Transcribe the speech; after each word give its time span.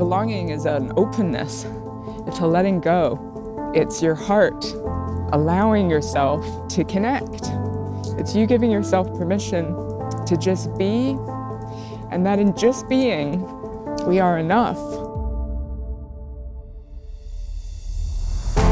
Belonging 0.00 0.48
is 0.48 0.64
an 0.64 0.92
openness, 0.96 1.66
it's 2.26 2.38
a 2.38 2.46
letting 2.46 2.80
go. 2.80 3.70
It's 3.74 4.00
your 4.00 4.14
heart 4.14 4.64
allowing 5.34 5.90
yourself 5.90 6.42
to 6.68 6.84
connect. 6.84 7.50
It's 8.18 8.34
you 8.34 8.46
giving 8.46 8.70
yourself 8.70 9.08
permission 9.18 9.74
to 10.24 10.38
just 10.38 10.74
be, 10.78 11.18
and 12.10 12.24
that 12.24 12.38
in 12.38 12.56
just 12.56 12.88
being, 12.88 13.42
we 14.06 14.18
are 14.18 14.38
enough. 14.38 14.78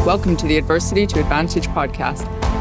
Welcome 0.06 0.34
to 0.38 0.46
the 0.46 0.56
Adversity 0.56 1.06
to 1.08 1.20
Advantage 1.20 1.66
podcast. 1.68 2.37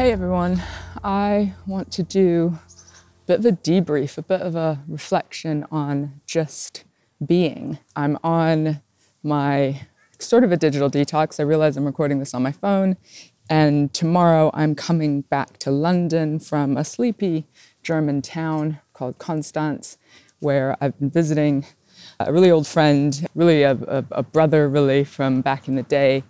Hey 0.00 0.12
everyone, 0.12 0.62
I 1.04 1.52
want 1.66 1.92
to 1.92 2.02
do 2.02 2.58
a 2.88 3.26
bit 3.26 3.40
of 3.40 3.44
a 3.44 3.52
debrief, 3.52 4.16
a 4.16 4.22
bit 4.22 4.40
of 4.40 4.56
a 4.56 4.82
reflection 4.88 5.66
on 5.70 6.22
just 6.24 6.84
being. 7.26 7.78
I'm 7.94 8.16
on 8.24 8.80
my 9.22 9.82
sort 10.18 10.42
of 10.42 10.52
a 10.52 10.56
digital 10.56 10.88
detox. 10.88 11.38
I 11.38 11.42
realize 11.42 11.76
I'm 11.76 11.84
recording 11.84 12.18
this 12.18 12.32
on 12.32 12.42
my 12.42 12.50
phone, 12.50 12.96
and 13.50 13.92
tomorrow 13.92 14.50
I'm 14.54 14.74
coming 14.74 15.20
back 15.20 15.58
to 15.58 15.70
London 15.70 16.38
from 16.38 16.78
a 16.78 16.84
sleepy 16.84 17.46
German 17.82 18.22
town 18.22 18.80
called 18.94 19.18
Konstanz, 19.18 19.98
where 20.38 20.78
I've 20.80 20.98
been 20.98 21.10
visiting 21.10 21.66
a 22.18 22.32
really 22.32 22.50
old 22.50 22.66
friend, 22.66 23.28
really 23.34 23.64
a, 23.64 23.72
a, 23.72 24.04
a 24.12 24.22
brother, 24.22 24.66
really 24.66 25.04
from 25.04 25.42
back 25.42 25.68
in 25.68 25.74
the 25.74 25.82
day, 25.82 26.24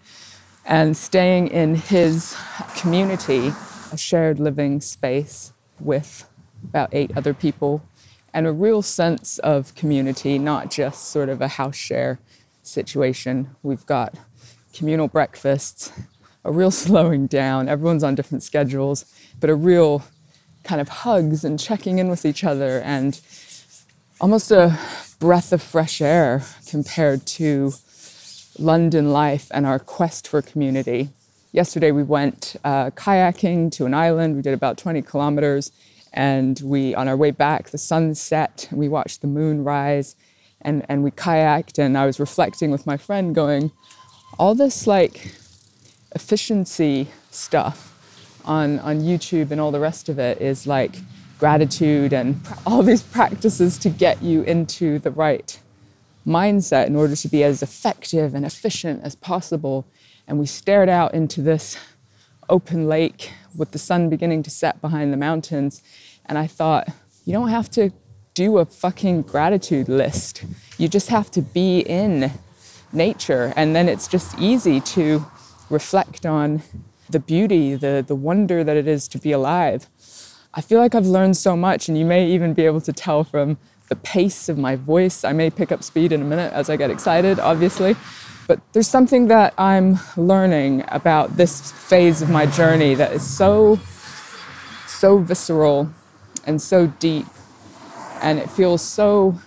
and 0.66 0.96
staying 0.96 1.48
in 1.48 1.74
his 1.74 2.36
community 2.76 3.50
a 3.92 3.96
shared 3.96 4.38
living 4.38 4.80
space 4.80 5.52
with 5.78 6.28
about 6.64 6.90
eight 6.92 7.16
other 7.16 7.34
people 7.34 7.82
and 8.32 8.46
a 8.46 8.52
real 8.52 8.82
sense 8.82 9.38
of 9.38 9.74
community, 9.74 10.38
not 10.38 10.70
just 10.70 11.08
sort 11.08 11.28
of 11.28 11.40
a 11.40 11.48
house 11.48 11.76
share 11.76 12.20
situation. 12.62 13.56
We've 13.62 13.84
got 13.86 14.14
communal 14.72 15.08
breakfasts, 15.08 15.92
a 16.44 16.52
real 16.52 16.70
slowing 16.84 17.26
down, 17.26 17.68
everyone's 17.68 18.04
on 18.04 18.14
different 18.14 18.42
schedules, 18.42 19.04
but 19.40 19.50
a 19.50 19.54
real 19.54 20.04
kind 20.62 20.80
of 20.80 20.88
hugs 20.88 21.44
and 21.44 21.58
checking 21.58 21.98
in 21.98 22.08
with 22.08 22.24
each 22.24 22.44
other 22.44 22.80
and 22.80 23.20
almost 24.20 24.50
a 24.50 24.78
breath 25.18 25.52
of 25.52 25.62
fresh 25.62 26.00
air 26.00 26.42
compared 26.68 27.26
to 27.26 27.72
London 28.58 29.10
life 29.10 29.48
and 29.52 29.66
our 29.66 29.78
quest 29.78 30.28
for 30.28 30.42
community. 30.42 31.08
Yesterday 31.52 31.90
we 31.90 32.04
went 32.04 32.54
uh, 32.62 32.90
kayaking 32.90 33.72
to 33.72 33.84
an 33.84 33.92
island. 33.92 34.36
We 34.36 34.42
did 34.42 34.54
about 34.54 34.78
20 34.78 35.02
kilometers, 35.02 35.72
and 36.12 36.60
we, 36.62 36.94
on 36.94 37.08
our 37.08 37.16
way 37.16 37.32
back, 37.32 37.70
the 37.70 37.78
sun 37.78 38.14
set. 38.14 38.68
We 38.70 38.88
watched 38.88 39.20
the 39.20 39.26
moon 39.26 39.64
rise, 39.64 40.14
and 40.60 40.86
and 40.88 41.02
we 41.02 41.10
kayaked. 41.10 41.78
And 41.78 41.98
I 41.98 42.06
was 42.06 42.20
reflecting 42.20 42.70
with 42.70 42.86
my 42.86 42.96
friend, 42.96 43.34
going, 43.34 43.72
all 44.38 44.54
this 44.54 44.86
like 44.86 45.34
efficiency 46.14 47.08
stuff 47.32 48.40
on 48.44 48.78
on 48.78 49.00
YouTube 49.00 49.50
and 49.50 49.60
all 49.60 49.72
the 49.72 49.80
rest 49.80 50.08
of 50.08 50.20
it 50.20 50.40
is 50.40 50.68
like 50.68 50.98
gratitude 51.40 52.12
and 52.12 52.40
all 52.66 52.84
these 52.84 53.02
practices 53.02 53.76
to 53.78 53.90
get 53.90 54.22
you 54.22 54.42
into 54.42 55.00
the 55.00 55.10
right 55.10 55.58
mindset 56.24 56.86
in 56.86 56.94
order 56.94 57.16
to 57.16 57.28
be 57.28 57.42
as 57.42 57.60
effective 57.60 58.34
and 58.34 58.44
efficient 58.46 59.02
as 59.02 59.16
possible 59.16 59.84
and 60.30 60.38
we 60.38 60.46
stared 60.46 60.88
out 60.88 61.12
into 61.12 61.42
this 61.42 61.76
open 62.48 62.86
lake 62.86 63.32
with 63.56 63.72
the 63.72 63.78
sun 63.78 64.08
beginning 64.08 64.44
to 64.44 64.50
set 64.50 64.80
behind 64.80 65.12
the 65.12 65.16
mountains. 65.16 65.82
And 66.26 66.38
I 66.38 66.46
thought, 66.46 66.88
you 67.24 67.32
don't 67.32 67.48
have 67.48 67.68
to 67.72 67.90
do 68.34 68.58
a 68.58 68.64
fucking 68.64 69.22
gratitude 69.22 69.88
list. 69.88 70.44
You 70.78 70.86
just 70.86 71.08
have 71.08 71.32
to 71.32 71.42
be 71.42 71.80
in 71.80 72.30
nature. 72.92 73.52
And 73.56 73.74
then 73.74 73.88
it's 73.88 74.06
just 74.06 74.38
easy 74.38 74.80
to 74.80 75.26
reflect 75.68 76.24
on 76.24 76.62
the 77.08 77.18
beauty, 77.18 77.74
the, 77.74 78.04
the 78.06 78.14
wonder 78.14 78.62
that 78.62 78.76
it 78.76 78.86
is 78.86 79.08
to 79.08 79.18
be 79.18 79.32
alive. 79.32 79.88
I 80.54 80.60
feel 80.60 80.78
like 80.78 80.94
I've 80.94 81.06
learned 81.06 81.36
so 81.36 81.56
much, 81.56 81.88
and 81.88 81.98
you 81.98 82.04
may 82.04 82.30
even 82.30 82.54
be 82.54 82.66
able 82.66 82.80
to 82.82 82.92
tell 82.92 83.24
from 83.24 83.58
the 83.88 83.96
pace 83.96 84.48
of 84.48 84.56
my 84.58 84.76
voice. 84.76 85.24
I 85.24 85.32
may 85.32 85.50
pick 85.50 85.72
up 85.72 85.82
speed 85.82 86.12
in 86.12 86.22
a 86.22 86.24
minute 86.24 86.52
as 86.52 86.70
I 86.70 86.76
get 86.76 86.88
excited, 86.88 87.40
obviously. 87.40 87.96
But 88.46 88.60
there's 88.72 88.88
something 88.88 89.28
that 89.28 89.54
I'm 89.58 89.98
learning 90.16 90.84
about 90.88 91.36
this 91.36 91.72
phase 91.72 92.22
of 92.22 92.30
my 92.30 92.46
journey 92.46 92.94
that 92.94 93.12
is 93.12 93.26
so, 93.26 93.78
so 94.86 95.18
visceral 95.18 95.90
and 96.46 96.60
so 96.60 96.88
deep. 96.88 97.26
And 98.22 98.38
it 98.38 98.50
feels 98.50 98.82
so 98.82 99.40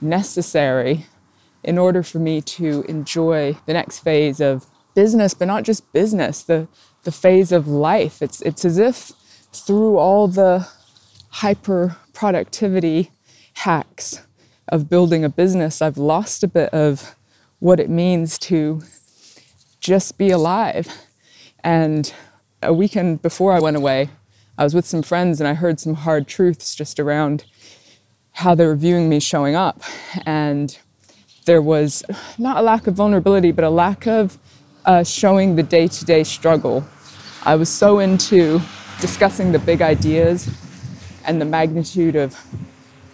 necessary 0.00 1.06
in 1.64 1.78
order 1.78 2.02
for 2.02 2.18
me 2.18 2.40
to 2.40 2.82
enjoy 2.88 3.56
the 3.66 3.72
next 3.72 3.98
phase 4.00 4.40
of 4.40 4.66
business, 4.94 5.34
but 5.34 5.46
not 5.46 5.64
just 5.64 5.92
business, 5.92 6.42
the, 6.42 6.68
the 7.02 7.12
phase 7.12 7.52
of 7.52 7.68
life. 7.68 8.22
It's, 8.22 8.40
it's 8.42 8.64
as 8.64 8.78
if 8.78 9.12
through 9.52 9.98
all 9.98 10.28
the 10.28 10.68
hyper 11.30 11.96
productivity 12.12 13.10
hacks 13.54 14.22
of 14.68 14.88
building 14.88 15.24
a 15.24 15.28
business, 15.28 15.82
I've 15.82 15.98
lost 15.98 16.42
a 16.42 16.48
bit 16.48 16.70
of 16.70 17.14
what 17.60 17.80
it 17.80 17.90
means 17.90 18.38
to 18.38 18.82
just 19.80 20.18
be 20.18 20.30
alive. 20.30 20.88
And 21.64 22.12
a 22.62 22.72
weekend 22.72 23.22
before 23.22 23.52
I 23.52 23.60
went 23.60 23.76
away, 23.76 24.10
I 24.56 24.64
was 24.64 24.74
with 24.74 24.86
some 24.86 25.02
friends 25.02 25.40
and 25.40 25.48
I 25.48 25.54
heard 25.54 25.78
some 25.80 25.94
hard 25.94 26.26
truths 26.26 26.74
just 26.74 26.98
around 26.98 27.44
how 28.32 28.54
they 28.54 28.66
were 28.66 28.76
viewing 28.76 29.08
me 29.08 29.20
showing 29.20 29.54
up. 29.54 29.82
And 30.26 30.76
there 31.46 31.62
was 31.62 32.04
not 32.38 32.58
a 32.58 32.62
lack 32.62 32.86
of 32.86 32.94
vulnerability, 32.94 33.52
but 33.52 33.64
a 33.64 33.70
lack 33.70 34.06
of 34.06 34.38
uh, 34.84 35.02
showing 35.04 35.56
the 35.56 35.62
day 35.62 35.88
to 35.88 36.04
day 36.04 36.24
struggle. 36.24 36.84
I 37.44 37.54
was 37.54 37.68
so 37.68 37.98
into 38.00 38.60
discussing 39.00 39.52
the 39.52 39.58
big 39.58 39.80
ideas 39.80 40.50
and 41.24 41.40
the 41.40 41.44
magnitude 41.44 42.16
of 42.16 42.36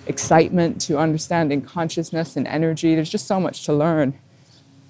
excitement 0.06 0.80
to 0.82 0.98
understanding 0.98 1.62
consciousness 1.62 2.36
and 2.36 2.46
energy. 2.46 2.94
There's 2.94 3.10
just 3.10 3.26
so 3.26 3.40
much 3.40 3.64
to 3.64 3.72
learn 3.72 4.18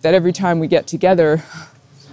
that 0.05 0.13
every 0.13 0.35
time 0.35 0.59
we 0.59 0.69
get 0.69 0.87
together, 0.87 1.43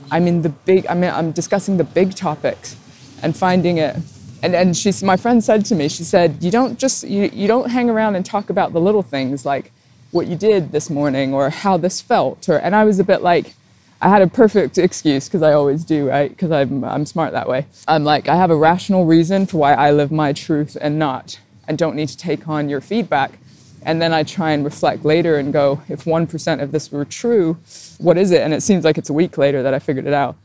I'm 0.09 0.25
in 0.25 0.43
the 0.43 0.49
big, 0.49 0.87
I 0.87 0.93
mean, 0.93 1.11
I'm 1.11 1.33
discussing 1.33 1.75
the 1.75 1.83
big 1.83 2.15
topics 2.15 2.77
and 3.21 3.35
finding 3.35 3.79
it. 3.79 3.97
And, 4.41 4.55
and 4.55 4.75
she's, 4.77 5.03
my 5.03 5.17
friend 5.17 5.43
said 5.43 5.65
to 5.65 5.75
me, 5.75 5.89
she 5.89 6.05
said, 6.05 6.41
you 6.41 6.51
don't 6.51 6.79
just, 6.79 7.03
you, 7.03 7.29
you 7.33 7.49
don't 7.49 7.69
hang 7.69 7.89
around 7.89 8.15
and 8.15 8.25
talk 8.25 8.49
about 8.49 8.71
the 8.71 8.79
little 8.79 9.03
things 9.03 9.45
like 9.45 9.73
what 10.11 10.27
you 10.27 10.37
did 10.37 10.71
this 10.71 10.89
morning 10.89 11.33
or 11.33 11.49
how 11.49 11.75
this 11.75 11.99
felt. 11.99 12.47
Or, 12.47 12.55
and 12.57 12.77
I 12.77 12.85
was 12.85 12.97
a 12.97 13.03
bit 13.03 13.21
like, 13.21 13.55
I 14.01 14.07
had 14.07 14.21
a 14.21 14.27
perfect 14.27 14.77
excuse 14.77 15.27
because 15.27 15.41
I 15.41 15.51
always 15.51 15.83
do, 15.83 16.07
right? 16.07 16.29
Because 16.29 16.49
I'm, 16.49 16.85
I'm 16.85 17.05
smart 17.05 17.33
that 17.33 17.49
way. 17.49 17.65
I'm 17.89 18.05
like, 18.05 18.29
I 18.29 18.37
have 18.37 18.51
a 18.51 18.55
rational 18.55 19.05
reason 19.05 19.45
for 19.45 19.57
why 19.57 19.73
I 19.73 19.91
live 19.91 20.13
my 20.13 20.31
truth 20.31 20.77
and 20.79 20.97
not, 20.97 21.41
and 21.67 21.77
don't 21.77 21.97
need 21.97 22.07
to 22.07 22.17
take 22.17 22.47
on 22.47 22.69
your 22.69 22.79
feedback. 22.79 23.37
And 23.83 24.01
then 24.01 24.13
I 24.13 24.23
try 24.23 24.51
and 24.51 24.63
reflect 24.63 25.03
later 25.03 25.37
and 25.37 25.51
go, 25.51 25.81
if 25.89 26.03
1% 26.03 26.61
of 26.61 26.71
this 26.71 26.91
were 26.91 27.05
true, 27.05 27.57
what 27.97 28.17
is 28.17 28.31
it? 28.31 28.41
And 28.41 28.53
it 28.53 28.61
seems 28.61 28.83
like 28.83 28.97
it's 28.97 29.09
a 29.09 29.13
week 29.13 29.37
later 29.37 29.63
that 29.63 29.73
I 29.73 29.79
figured 29.79 30.07
it 30.07 30.13
out. 30.13 30.35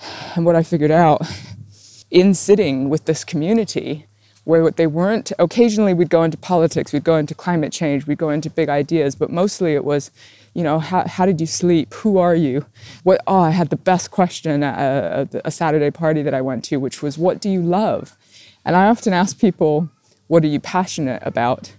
And 0.34 0.44
what 0.46 0.56
I 0.56 0.62
figured 0.62 0.90
out 0.90 1.22
in 2.10 2.34
sitting 2.34 2.88
with 2.88 3.04
this 3.04 3.24
community, 3.24 4.06
where 4.44 4.70
they 4.70 4.86
weren't, 4.86 5.30
occasionally 5.38 5.94
we'd 5.94 6.10
go 6.10 6.22
into 6.22 6.36
politics, 6.36 6.92
we'd 6.92 7.04
go 7.04 7.16
into 7.16 7.34
climate 7.34 7.72
change, 7.72 8.06
we'd 8.06 8.18
go 8.18 8.30
into 8.30 8.50
big 8.50 8.68
ideas, 8.68 9.14
but 9.14 9.30
mostly 9.30 9.74
it 9.74 9.84
was, 9.84 10.10
you 10.54 10.64
know, 10.64 10.78
how, 10.78 11.06
how 11.06 11.26
did 11.26 11.40
you 11.40 11.46
sleep? 11.46 11.94
Who 11.94 12.18
are 12.18 12.34
you? 12.34 12.66
What, 13.04 13.20
oh, 13.26 13.38
I 13.38 13.50
had 13.50 13.70
the 13.70 13.76
best 13.76 14.10
question 14.10 14.62
at 14.62 15.28
a, 15.32 15.42
a 15.44 15.50
Saturday 15.50 15.90
party 15.90 16.22
that 16.22 16.34
I 16.34 16.40
went 16.40 16.64
to, 16.64 16.78
which 16.78 17.02
was, 17.02 17.16
what 17.16 17.40
do 17.40 17.48
you 17.48 17.62
love? 17.62 18.16
And 18.64 18.74
I 18.74 18.86
often 18.86 19.12
ask 19.12 19.38
people, 19.38 19.88
what 20.26 20.42
are 20.44 20.48
you 20.48 20.60
passionate 20.60 21.22
about? 21.24 21.72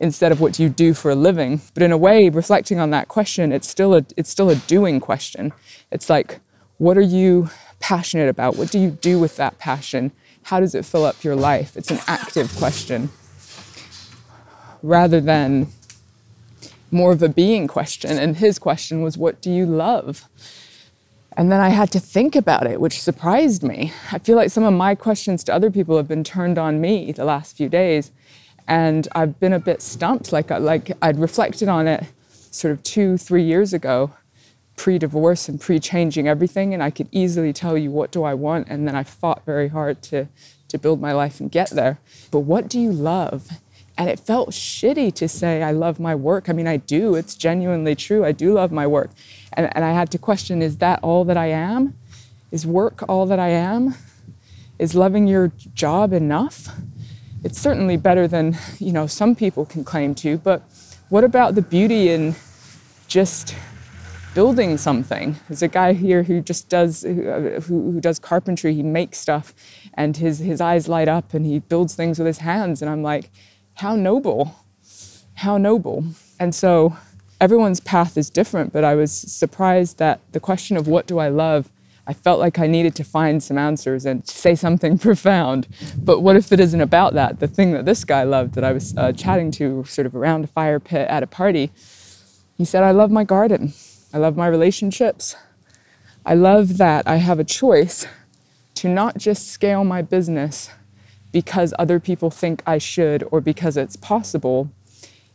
Instead 0.00 0.32
of 0.32 0.40
what 0.40 0.54
do 0.54 0.64
you 0.64 0.70
do 0.70 0.94
for 0.94 1.12
a 1.12 1.16
living. 1.16 1.62
But 1.74 1.84
in 1.84 1.92
a 1.92 1.98
way, 1.98 2.30
reflecting 2.30 2.80
on 2.80 2.90
that 2.92 3.08
question, 3.08 3.52
it's 3.52 3.68
still 3.68 3.94
a 3.96 4.06
it's 4.18 4.30
still 4.30 4.50
a 4.50 4.56
doing 4.56 5.00
question. 5.00 5.52
It's 5.92 6.10
like, 6.10 6.40
what 6.78 6.98
are 6.98 7.02
you 7.02 7.50
passionate 7.80 8.30
about? 8.30 8.56
What 8.56 8.70
do 8.72 8.80
you 8.80 8.90
do 8.90 9.20
with 9.20 9.36
that 9.38 9.58
passion? 9.58 10.12
How 10.44 10.60
does 10.60 10.74
it 10.74 10.86
fill 10.86 11.06
up 11.06 11.24
your 11.24 11.36
life? 11.36 11.76
It's 11.76 11.92
an 11.92 12.00
active 12.08 12.54
question. 12.56 13.10
rather 14.82 15.20
than 15.20 15.68
more 16.90 17.12
of 17.12 17.22
a 17.22 17.28
being 17.30 17.68
question. 17.68 18.18
And 18.18 18.36
his 18.38 18.58
question 18.58 19.02
was, 19.02 19.18
What 19.18 19.42
do 19.42 19.50
you 19.50 19.66
love? 19.66 20.28
And 21.36 21.52
then 21.52 21.60
I 21.60 21.70
had 21.70 21.92
to 21.92 22.00
think 22.00 22.36
about 22.36 22.66
it, 22.66 22.80
which 22.80 23.00
surprised 23.00 23.62
me. 23.62 23.92
I 24.12 24.18
feel 24.20 24.36
like 24.36 24.50
some 24.50 24.64
of 24.64 24.74
my 24.74 24.94
questions 24.94 25.44
to 25.44 25.54
other 25.54 25.70
people 25.70 25.96
have 25.96 26.08
been 26.08 26.24
turned 26.24 26.58
on 26.58 26.80
me 26.80 27.12
the 27.12 27.24
last 27.24 27.56
few 27.56 27.68
days. 27.68 28.12
And 28.68 29.08
I've 29.14 29.38
been 29.40 29.52
a 29.52 29.58
bit 29.58 29.82
stumped. 29.82 30.32
Like, 30.32 30.50
uh, 30.50 30.60
like 30.60 30.92
I'd 31.02 31.18
reflected 31.18 31.68
on 31.68 31.88
it 31.88 32.04
sort 32.50 32.72
of 32.72 32.82
two, 32.82 33.16
three 33.16 33.42
years 33.42 33.72
ago, 33.72 34.12
pre 34.76 34.98
divorce 34.98 35.48
and 35.48 35.60
pre 35.60 35.78
changing 35.78 36.28
everything. 36.28 36.72
And 36.74 36.82
I 36.82 36.90
could 36.90 37.08
easily 37.12 37.52
tell 37.52 37.76
you, 37.76 37.90
what 37.90 38.10
do 38.10 38.24
I 38.24 38.34
want? 38.34 38.68
And 38.68 38.86
then 38.86 38.94
I 38.94 39.02
fought 39.02 39.44
very 39.44 39.68
hard 39.68 40.02
to, 40.04 40.28
to 40.68 40.78
build 40.78 41.00
my 41.00 41.12
life 41.12 41.40
and 41.40 41.50
get 41.50 41.70
there. 41.70 41.98
But 42.30 42.40
what 42.40 42.68
do 42.68 42.80
you 42.80 42.92
love? 42.92 43.48
And 43.98 44.08
it 44.08 44.18
felt 44.18 44.50
shitty 44.50 45.14
to 45.16 45.28
say, 45.28 45.62
I 45.62 45.72
love 45.72 46.00
my 46.00 46.14
work. 46.14 46.48
I 46.48 46.54
mean, 46.54 46.66
I 46.66 46.78
do. 46.78 47.14
It's 47.14 47.34
genuinely 47.34 47.94
true. 47.94 48.24
I 48.24 48.32
do 48.32 48.54
love 48.54 48.72
my 48.72 48.86
work. 48.86 49.10
And, 49.52 49.68
and 49.76 49.84
I 49.84 49.92
had 49.92 50.10
to 50.12 50.18
question 50.18 50.62
is 50.62 50.78
that 50.78 51.00
all 51.02 51.24
that 51.26 51.36
I 51.36 51.48
am? 51.48 51.94
Is 52.50 52.66
work 52.66 53.02
all 53.08 53.26
that 53.26 53.38
I 53.38 53.48
am? 53.48 53.94
Is 54.78 54.94
loving 54.94 55.26
your 55.26 55.52
job 55.74 56.14
enough? 56.14 56.70
It's 57.42 57.58
certainly 57.58 57.96
better 57.96 58.28
than, 58.28 58.58
you 58.78 58.92
know, 58.92 59.06
some 59.06 59.34
people 59.34 59.64
can 59.64 59.82
claim 59.82 60.14
to, 60.16 60.36
but 60.38 60.62
what 61.08 61.24
about 61.24 61.54
the 61.54 61.62
beauty 61.62 62.10
in 62.10 62.34
just 63.08 63.54
building 64.34 64.76
something? 64.76 65.36
There's 65.48 65.62
a 65.62 65.68
guy 65.68 65.94
here 65.94 66.22
who 66.22 66.42
just 66.42 66.68
does 66.68 67.04
uh, 67.04 67.60
who, 67.66 67.92
who 67.92 68.00
does 68.00 68.18
carpentry. 68.18 68.74
He 68.74 68.82
makes 68.82 69.18
stuff, 69.18 69.54
and 69.94 70.16
his 70.18 70.38
his 70.38 70.60
eyes 70.60 70.86
light 70.86 71.08
up, 71.08 71.32
and 71.32 71.46
he 71.46 71.60
builds 71.60 71.94
things 71.94 72.18
with 72.18 72.26
his 72.26 72.38
hands. 72.38 72.82
And 72.82 72.90
I'm 72.90 73.02
like, 73.02 73.30
how 73.74 73.96
noble, 73.96 74.54
how 75.34 75.56
noble. 75.56 76.04
And 76.38 76.54
so 76.54 76.96
everyone's 77.40 77.80
path 77.80 78.18
is 78.18 78.28
different, 78.28 78.72
but 78.72 78.84
I 78.84 78.94
was 78.94 79.12
surprised 79.12 79.96
that 79.96 80.20
the 80.32 80.40
question 80.40 80.76
of 80.76 80.86
what 80.86 81.06
do 81.06 81.18
I 81.18 81.28
love, 81.28 81.70
I 82.10 82.12
felt 82.12 82.40
like 82.40 82.58
I 82.58 82.66
needed 82.66 82.96
to 82.96 83.04
find 83.04 83.40
some 83.40 83.56
answers 83.56 84.04
and 84.04 84.26
say 84.26 84.56
something 84.56 84.98
profound. 85.08 85.68
But 85.96 86.22
what 86.22 86.34
if 86.34 86.50
it 86.50 86.58
isn't 86.58 86.80
about 86.80 87.14
that? 87.14 87.38
The 87.38 87.46
thing 87.46 87.70
that 87.70 87.84
this 87.84 88.04
guy 88.04 88.24
loved 88.24 88.54
that 88.54 88.64
I 88.64 88.72
was 88.72 88.96
uh, 88.96 89.12
chatting 89.12 89.52
to 89.52 89.84
sort 89.84 90.06
of 90.06 90.16
around 90.16 90.42
a 90.42 90.48
fire 90.48 90.80
pit 90.80 91.06
at 91.08 91.22
a 91.22 91.28
party, 91.28 91.70
he 92.58 92.64
said, 92.64 92.82
I 92.82 92.90
love 92.90 93.12
my 93.12 93.22
garden. 93.22 93.74
I 94.12 94.18
love 94.18 94.36
my 94.36 94.48
relationships. 94.48 95.36
I 96.26 96.34
love 96.34 96.78
that 96.78 97.06
I 97.06 97.16
have 97.18 97.38
a 97.38 97.44
choice 97.44 98.08
to 98.74 98.88
not 98.88 99.16
just 99.16 99.46
scale 99.46 99.84
my 99.84 100.02
business 100.02 100.68
because 101.30 101.72
other 101.78 102.00
people 102.00 102.28
think 102.28 102.60
I 102.66 102.78
should 102.78 103.22
or 103.30 103.40
because 103.40 103.76
it's 103.76 103.94
possible. 103.94 104.68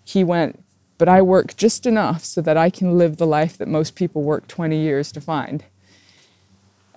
He 0.03 0.25
went, 0.25 0.61
but 0.97 1.07
I 1.07 1.21
work 1.21 1.55
just 1.55 1.85
enough 1.85 2.25
so 2.25 2.41
that 2.41 2.57
I 2.57 2.69
can 2.69 2.97
live 2.97 3.15
the 3.15 3.25
life 3.25 3.57
that 3.59 3.69
most 3.69 3.95
people 3.95 4.23
work 4.23 4.49
20 4.49 4.77
years 4.77 5.13
to 5.13 5.21
find. 5.21 5.63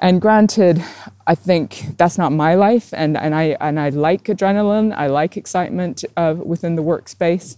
And 0.01 0.21
granted, 0.21 0.83
I 1.27 1.35
think 1.35 1.97
that's 1.97 2.17
not 2.19 2.31
my 2.31 2.55
life, 2.55 2.95
and, 2.97 3.17
and, 3.17 3.35
I, 3.35 3.57
and 3.61 3.81
I 3.81 3.89
like 3.89 4.25
adrenaline, 4.25 4.97
I 4.97 5.09
like 5.09 5.37
excitement 5.37 6.05
uh, 6.17 6.37
within 6.39 6.77
the 6.77 6.83
workspace. 6.83 7.57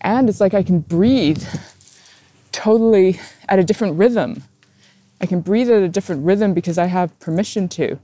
And 0.00 0.28
it's 0.28 0.40
like 0.40 0.54
I 0.54 0.62
can 0.62 0.78
breathe 0.78 1.42
totally 2.52 3.18
at 3.48 3.58
a 3.58 3.64
different 3.64 3.98
rhythm. 3.98 4.44
I 5.20 5.26
can 5.26 5.40
breathe 5.40 5.68
at 5.68 5.82
a 5.82 5.88
different 5.88 6.24
rhythm 6.24 6.54
because 6.54 6.78
I 6.78 6.86
have 6.86 7.18
permission 7.18 7.68
to. 7.70 7.98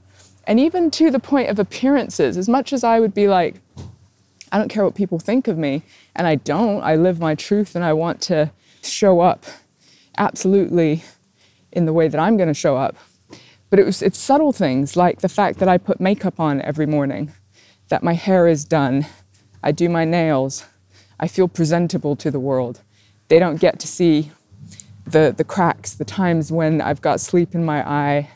And 0.45 0.59
even 0.59 0.91
to 0.91 1.09
the 1.09 1.19
point 1.19 1.49
of 1.49 1.57
appearances, 1.57 2.35
as 2.35 2.49
much 2.49 2.73
as 2.73 2.83
I 2.83 2.99
would 2.99 3.13
be 3.13 3.29
like, 3.29 3.61
I 4.51 4.57
don't 4.57 4.67
care 4.67 4.83
what 4.83 4.93
people 4.93 5.19
think 5.19 5.47
of 5.47 5.57
me, 5.57 5.83
and 6.15 6.27
I 6.27 6.35
don't, 6.35 6.83
I 6.83 6.97
live 6.97 7.19
my 7.19 7.33
truth 7.33 7.75
and 7.75 7.85
I 7.85 7.93
want 7.93 8.21
to 8.23 8.51
show 8.83 9.21
up 9.21 9.45
absolutely 10.17 11.03
in 11.71 11.85
the 11.85 11.93
way 11.93 12.09
that 12.09 12.19
I'm 12.19 12.35
going 12.35 12.49
to 12.49 12.53
show 12.53 12.75
up. 12.75 12.97
But 13.73 13.79
it 13.79 13.87
was 13.87 14.03
it's 14.03 14.19
subtle 14.19 14.51
things 14.51 14.95
like 14.95 15.21
the 15.21 15.27
fact 15.27 15.57
that 15.57 15.67
I 15.67 15.79
put 15.79 15.99
makeup 15.99 16.39
on 16.39 16.61
every 16.61 16.85
morning, 16.85 17.33
that 17.87 18.03
my 18.03 18.13
hair 18.13 18.47
is 18.47 18.65
done, 18.65 19.07
I 19.63 19.71
do 19.71 19.89
my 19.89 20.05
nails, 20.05 20.65
I 21.19 21.27
feel 21.27 21.47
presentable 21.47 22.15
to 22.17 22.29
the 22.29 22.39
world. 22.39 22.81
They 23.29 23.39
don't 23.39 23.59
get 23.59 23.79
to 23.79 23.87
see 23.87 24.29
the 25.07 25.33
the 25.35 25.43
cracks, 25.43 25.95
the 25.95 26.05
times 26.05 26.51
when 26.51 26.81
I've 26.81 27.01
got 27.01 27.19
sleep 27.19 27.55
in 27.55 27.65
my 27.65 27.81
eye, 27.81 28.29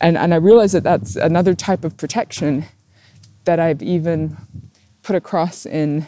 and, 0.00 0.16
and 0.16 0.32
I 0.32 0.36
realize 0.36 0.70
that 0.70 0.84
that's 0.84 1.16
another 1.16 1.54
type 1.54 1.82
of 1.82 1.96
protection 1.96 2.64
that 3.46 3.58
I've 3.58 3.82
even 3.82 4.36
put 5.02 5.16
across 5.16 5.66
in 5.66 6.06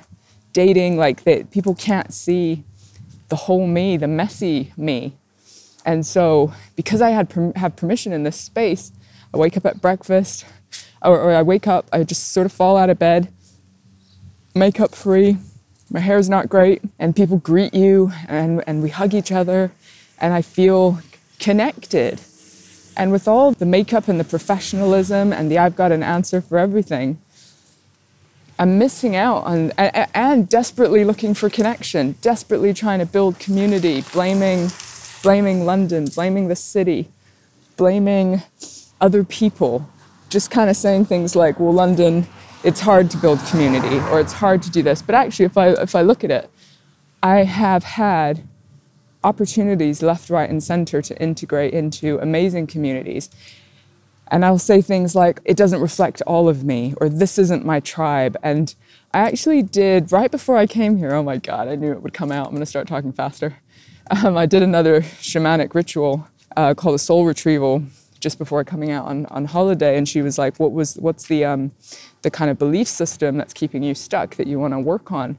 dating, 0.52 0.98
like 0.98 1.24
that 1.24 1.50
people 1.50 1.74
can't 1.74 2.14
see 2.14 2.62
the 3.28 3.34
whole 3.34 3.66
me, 3.66 3.96
the 3.96 4.06
messy 4.06 4.72
me. 4.76 5.18
And 5.84 6.06
so, 6.06 6.52
because 6.76 7.00
I 7.00 7.10
had 7.10 7.28
per- 7.28 7.52
have 7.56 7.76
permission 7.76 8.12
in 8.12 8.22
this 8.22 8.36
space, 8.36 8.92
I 9.34 9.36
wake 9.36 9.56
up 9.56 9.66
at 9.66 9.80
breakfast, 9.80 10.44
or, 11.02 11.18
or 11.18 11.34
I 11.34 11.42
wake 11.42 11.66
up, 11.66 11.86
I 11.92 12.04
just 12.04 12.32
sort 12.32 12.46
of 12.46 12.52
fall 12.52 12.76
out 12.76 12.90
of 12.90 12.98
bed, 12.98 13.32
makeup 14.54 14.94
free, 14.94 15.38
my 15.90 16.00
hair's 16.00 16.28
not 16.28 16.48
great, 16.48 16.82
and 16.98 17.14
people 17.14 17.38
greet 17.38 17.74
you, 17.74 18.12
and, 18.28 18.62
and 18.66 18.82
we 18.82 18.90
hug 18.90 19.14
each 19.14 19.32
other, 19.32 19.72
and 20.20 20.32
I 20.32 20.42
feel 20.42 21.00
connected. 21.38 22.20
And 22.96 23.10
with 23.10 23.26
all 23.26 23.52
the 23.52 23.66
makeup 23.66 24.08
and 24.08 24.20
the 24.20 24.24
professionalism 24.24 25.32
and 25.32 25.50
the 25.50 25.58
I've 25.58 25.76
got 25.76 25.92
an 25.92 26.02
answer 26.02 26.40
for 26.40 26.58
everything, 26.58 27.18
I'm 28.58 28.78
missing 28.78 29.16
out 29.16 29.44
on 29.44 29.72
and 29.78 30.48
desperately 30.48 31.04
looking 31.04 31.34
for 31.34 31.50
connection, 31.50 32.16
desperately 32.20 32.72
trying 32.74 33.00
to 33.00 33.06
build 33.06 33.38
community, 33.38 34.02
blaming 34.12 34.68
blaming 35.22 35.64
London, 35.64 36.06
blaming 36.06 36.48
the 36.48 36.56
city, 36.56 37.08
blaming 37.76 38.42
other 39.00 39.24
people, 39.24 39.88
just 40.28 40.50
kind 40.50 40.68
of 40.70 40.76
saying 40.76 41.04
things 41.04 41.36
like, 41.36 41.58
well, 41.60 41.72
London, 41.72 42.26
it's 42.64 42.80
hard 42.80 43.10
to 43.10 43.16
build 43.16 43.40
community 43.46 43.98
or 44.10 44.20
it's 44.20 44.32
hard 44.32 44.62
to 44.62 44.70
do 44.70 44.82
this. 44.82 45.02
But 45.02 45.14
actually, 45.14 45.46
if 45.46 45.58
I, 45.58 45.68
if 45.70 45.94
I 45.94 46.02
look 46.02 46.24
at 46.24 46.30
it, 46.30 46.50
I 47.22 47.44
have 47.44 47.84
had 47.84 48.46
opportunities 49.24 50.02
left, 50.02 50.30
right, 50.30 50.48
and 50.48 50.62
center 50.62 51.00
to 51.02 51.22
integrate 51.22 51.72
into 51.72 52.18
amazing 52.18 52.66
communities. 52.66 53.30
And 54.28 54.44
I'll 54.44 54.58
say 54.58 54.80
things 54.80 55.14
like, 55.14 55.40
it 55.44 55.56
doesn't 55.56 55.80
reflect 55.80 56.22
all 56.22 56.48
of 56.48 56.64
me, 56.64 56.94
or 57.00 57.08
this 57.08 57.38
isn't 57.38 57.64
my 57.64 57.80
tribe. 57.80 58.36
And 58.42 58.74
I 59.12 59.20
actually 59.20 59.62
did, 59.62 60.10
right 60.10 60.30
before 60.30 60.56
I 60.56 60.66
came 60.66 60.96
here, 60.96 61.12
oh 61.12 61.22
my 61.22 61.36
God, 61.36 61.68
I 61.68 61.76
knew 61.76 61.92
it 61.92 62.02
would 62.02 62.14
come 62.14 62.32
out. 62.32 62.46
I'm 62.46 62.52
going 62.52 62.60
to 62.60 62.66
start 62.66 62.88
talking 62.88 63.12
faster. 63.12 63.58
Um, 64.10 64.36
I 64.36 64.46
did 64.46 64.62
another 64.62 65.00
shamanic 65.00 65.74
ritual 65.74 66.26
uh, 66.56 66.74
called 66.74 66.94
a 66.94 66.98
soul 66.98 67.24
retrieval 67.24 67.82
just 68.20 68.38
before 68.38 68.62
coming 68.64 68.90
out 68.90 69.06
on, 69.06 69.26
on 69.26 69.44
holiday. 69.44 69.96
And 69.96 70.08
she 70.08 70.22
was 70.22 70.38
like, 70.38 70.58
what 70.58 70.72
was, 70.72 70.96
what's 70.96 71.26
the, 71.26 71.44
um, 71.44 71.72
the 72.22 72.30
kind 72.30 72.50
of 72.50 72.58
belief 72.58 72.88
system 72.88 73.36
that's 73.36 73.52
keeping 73.52 73.82
you 73.82 73.94
stuck 73.94 74.36
that 74.36 74.46
you 74.46 74.58
want 74.58 74.74
to 74.74 74.80
work 74.80 75.12
on? 75.12 75.38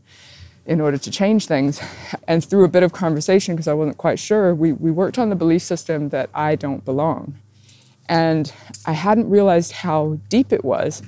in 0.65 0.79
order 0.79 0.97
to 0.97 1.11
change 1.11 1.45
things. 1.45 1.81
And 2.27 2.43
through 2.43 2.63
a 2.63 2.69
bit 2.69 2.83
of 2.83 2.93
conversation, 2.93 3.53
because 3.53 3.67
I 3.67 3.73
wasn't 3.73 3.97
quite 3.97 4.17
sure, 4.17 4.55
we, 4.55 4.71
we 4.71 4.91
worked 4.91 5.17
on 5.17 5.29
the 5.29 5.35
belief 5.35 5.61
system 5.61 6.09
that 6.09 6.29
I 6.33 6.55
don't 6.55 6.85
belong. 6.85 7.35
And 8.07 8.51
I 8.85 8.93
hadn't 8.93 9.29
realized 9.29 9.73
how 9.73 10.19
deep 10.29 10.53
it 10.53 10.63
was. 10.63 11.01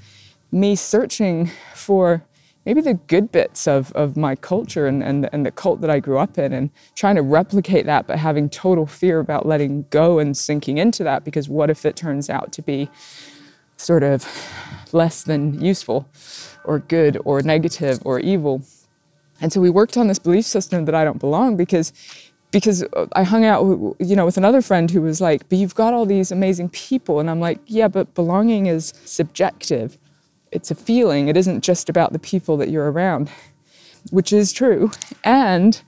Me 0.52 0.76
searching 0.76 1.52
for 1.74 2.24
maybe 2.66 2.82
the 2.82 2.96
good 2.96 3.32
bits 3.32 3.68
of, 3.68 3.92
of 3.94 4.18
my 4.18 4.36
culture 4.36 4.88
and, 4.88 5.04
and, 5.04 5.30
and 5.32 5.46
the 5.46 5.52
cult 5.52 5.82
that 5.82 5.90
I 5.90 6.00
grew 6.00 6.18
up 6.18 6.38
in 6.38 6.52
and 6.52 6.70
trying 6.96 7.16
to 7.16 7.22
replicate 7.22 7.86
that, 7.86 8.08
but 8.08 8.18
having 8.18 8.50
total 8.50 8.86
fear 8.86 9.20
about 9.20 9.46
letting 9.46 9.86
go 9.92 10.20
and 10.20 10.36
sinking 10.36 10.78
into 10.78 11.04
that 11.04 11.24
because 11.24 11.48
what 11.48 11.70
if 11.70 11.86
it 11.86 11.96
turns 11.96 12.30
out 12.30 12.52
to 12.54 12.62
be 12.62 12.90
sort 13.78 14.04
of 14.04 14.26
less 14.92 15.24
than 15.24 15.62
useful 15.62 16.08
or 16.64 16.80
good 16.80 17.18
or 17.24 17.42
negative 17.42 18.00
or 18.04 18.20
evil? 18.20 18.64
And 19.42 19.52
so 19.54 19.62
we 19.62 19.70
worked 19.70 19.98
on 19.98 20.08
this 20.08 20.20
belief 20.20 20.46
system 20.46 20.86
that 20.86 20.96
I 20.96 21.04
don't 21.04 21.20
belong 21.20 21.58
because 21.58 21.94
because 22.52 22.86
I 23.14 23.24
hung 23.24 23.44
out 23.44 23.64
you 24.00 24.16
know 24.16 24.24
with 24.24 24.38
another 24.38 24.62
friend 24.62 24.90
who 24.90 25.02
was 25.02 25.20
like, 25.20 25.48
"But 25.50 25.58
you've 25.58 25.76
got 25.76 25.94
all 25.94 26.06
these 26.06 26.32
amazing 26.32 26.70
people." 26.70 27.20
And 27.20 27.30
I'm 27.30 27.42
like, 27.42 27.60
"Yeah, 27.66 27.90
but 27.90 28.14
belonging 28.14 28.68
is 28.68 28.94
subjective. 29.04 29.98
It's 30.56 30.72
a 30.72 30.76
feeling. 30.76 31.28
It 31.28 31.38
isn't 31.38 31.64
just 31.64 31.90
about 31.90 32.14
the 32.14 32.20
people 32.20 32.58
that 32.58 32.70
you're 32.70 32.92
around." 32.92 33.30
Which 34.12 34.32
is 34.32 34.54
true. 34.54 34.92
And 35.24 35.82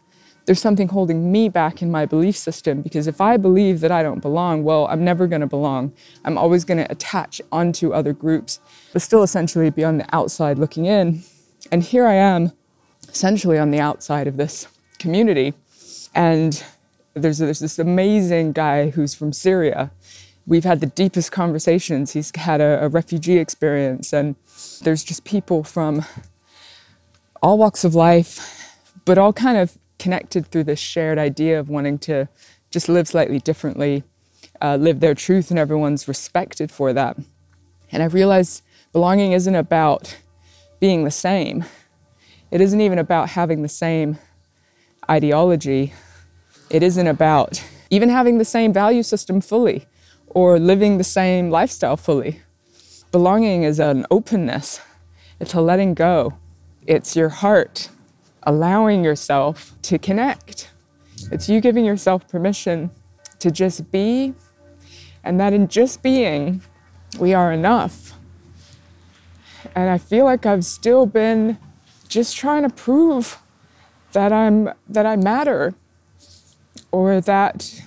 there's 0.47 0.61
something 0.61 0.87
holding 0.87 1.29
me 1.29 1.49
back 1.49 1.81
in 1.81 1.91
my 1.91 2.05
belief 2.05 2.35
system 2.37 2.81
because 2.81 3.05
if 3.05 3.19
I 3.19 3.35
believe 3.35 3.81
that 3.81 3.91
I 3.91 4.01
don't 4.01 4.21
belong, 4.21 4.63
well, 4.63 4.87
I'm 4.87 5.03
never 5.03 5.27
going 5.27 5.41
to 5.41 5.47
belong. 5.47 5.91
I'm 6.23 6.37
always 6.37 6.63
going 6.63 6.77
to 6.77 6.89
attach 6.89 7.41
onto 7.51 7.91
other 7.91 8.13
groups, 8.13 8.61
but 8.93 9.01
still 9.01 9.23
essentially 9.23 9.69
be 9.69 9.83
on 9.83 9.97
the 9.97 10.15
outside 10.15 10.57
looking 10.57 10.85
in. 10.85 11.21
And 11.69 11.83
here 11.83 12.07
I 12.07 12.13
am 12.13 12.53
essentially 13.09 13.57
on 13.57 13.71
the 13.71 13.81
outside 13.81 14.25
of 14.25 14.37
this 14.37 14.67
community. 14.99 15.53
And 16.15 16.63
there's, 17.13 17.39
there's 17.39 17.59
this 17.59 17.77
amazing 17.77 18.53
guy 18.53 18.91
who's 18.91 19.13
from 19.13 19.33
Syria. 19.33 19.91
We've 20.47 20.63
had 20.63 20.79
the 20.79 20.87
deepest 20.87 21.31
conversations. 21.31 22.13
He's 22.13 22.35
had 22.35 22.61
a, 22.61 22.85
a 22.85 22.87
refugee 22.87 23.37
experience, 23.37 24.13
and 24.13 24.35
there's 24.81 25.03
just 25.03 25.25
people 25.25 25.63
from 25.63 26.05
all 27.43 27.57
walks 27.57 27.83
of 27.83 27.93
life 27.93 28.57
but 29.07 29.17
all 29.17 29.31
kind 29.31 29.57
of 29.57 29.77
connected 29.99 30.45
through 30.47 30.65
this 30.65 30.79
shared 30.79 31.17
idea 31.17 31.57
of 31.57 31.69
wanting 31.69 31.97
to 31.97 32.27
just 32.71 32.89
live 32.89 33.07
slightly 33.07 33.39
differently, 33.39 34.03
uh, 34.61 34.75
live 34.75 34.99
their 34.99 35.15
truth, 35.15 35.49
and 35.49 35.57
everyone's 35.57 36.09
respected 36.09 36.69
for 36.69 36.91
that. 36.91 37.17
And 37.89 38.03
I 38.03 38.07
realized 38.07 38.63
belonging 38.91 39.31
isn't 39.31 39.55
about 39.55 40.17
being 40.81 41.05
the 41.05 41.11
same. 41.11 41.63
It 42.51 42.59
isn't 42.59 42.81
even 42.81 42.99
about 42.99 43.29
having 43.29 43.61
the 43.61 43.69
same 43.69 44.17
ideology. 45.09 45.93
It 46.69 46.83
isn't 46.83 47.07
about 47.07 47.63
even 47.89 48.09
having 48.09 48.39
the 48.39 48.45
same 48.45 48.73
value 48.73 49.03
system 49.03 49.39
fully 49.39 49.87
or 50.37 50.59
living 50.59 50.99
the 50.99 51.03
same 51.03 51.49
lifestyle 51.49 51.97
fully. 51.97 52.39
Belonging 53.11 53.63
is 53.63 53.79
an 53.79 54.05
openness, 54.11 54.79
it's 55.39 55.55
a 55.55 55.61
letting 55.61 55.95
go, 55.95 56.37
it's 56.85 57.15
your 57.15 57.29
heart 57.29 57.89
allowing 58.43 59.03
yourself 59.03 59.73
to 59.81 59.97
connect. 59.97 60.69
It's 61.31 61.49
you 61.49 61.59
giving 61.59 61.85
yourself 61.85 62.27
permission 62.27 62.91
to 63.39 63.49
just 63.49 63.89
be, 63.89 64.35
and 65.23 65.39
that 65.39 65.53
in 65.53 65.67
just 65.69 66.03
being, 66.03 66.61
we 67.17 67.33
are 67.33 67.51
enough. 67.51 68.13
And 69.73 69.89
I 69.89 69.97
feel 69.97 70.25
like 70.25 70.45
I've 70.45 70.65
still 70.65 71.07
been 71.07 71.57
just 72.09 72.37
trying 72.37 72.61
to 72.61 72.69
prove 72.69 73.41
that 74.11 74.31
I'm 74.31 74.69
that 74.87 75.07
I 75.07 75.15
matter 75.15 75.73
or 76.91 77.21
that 77.21 77.81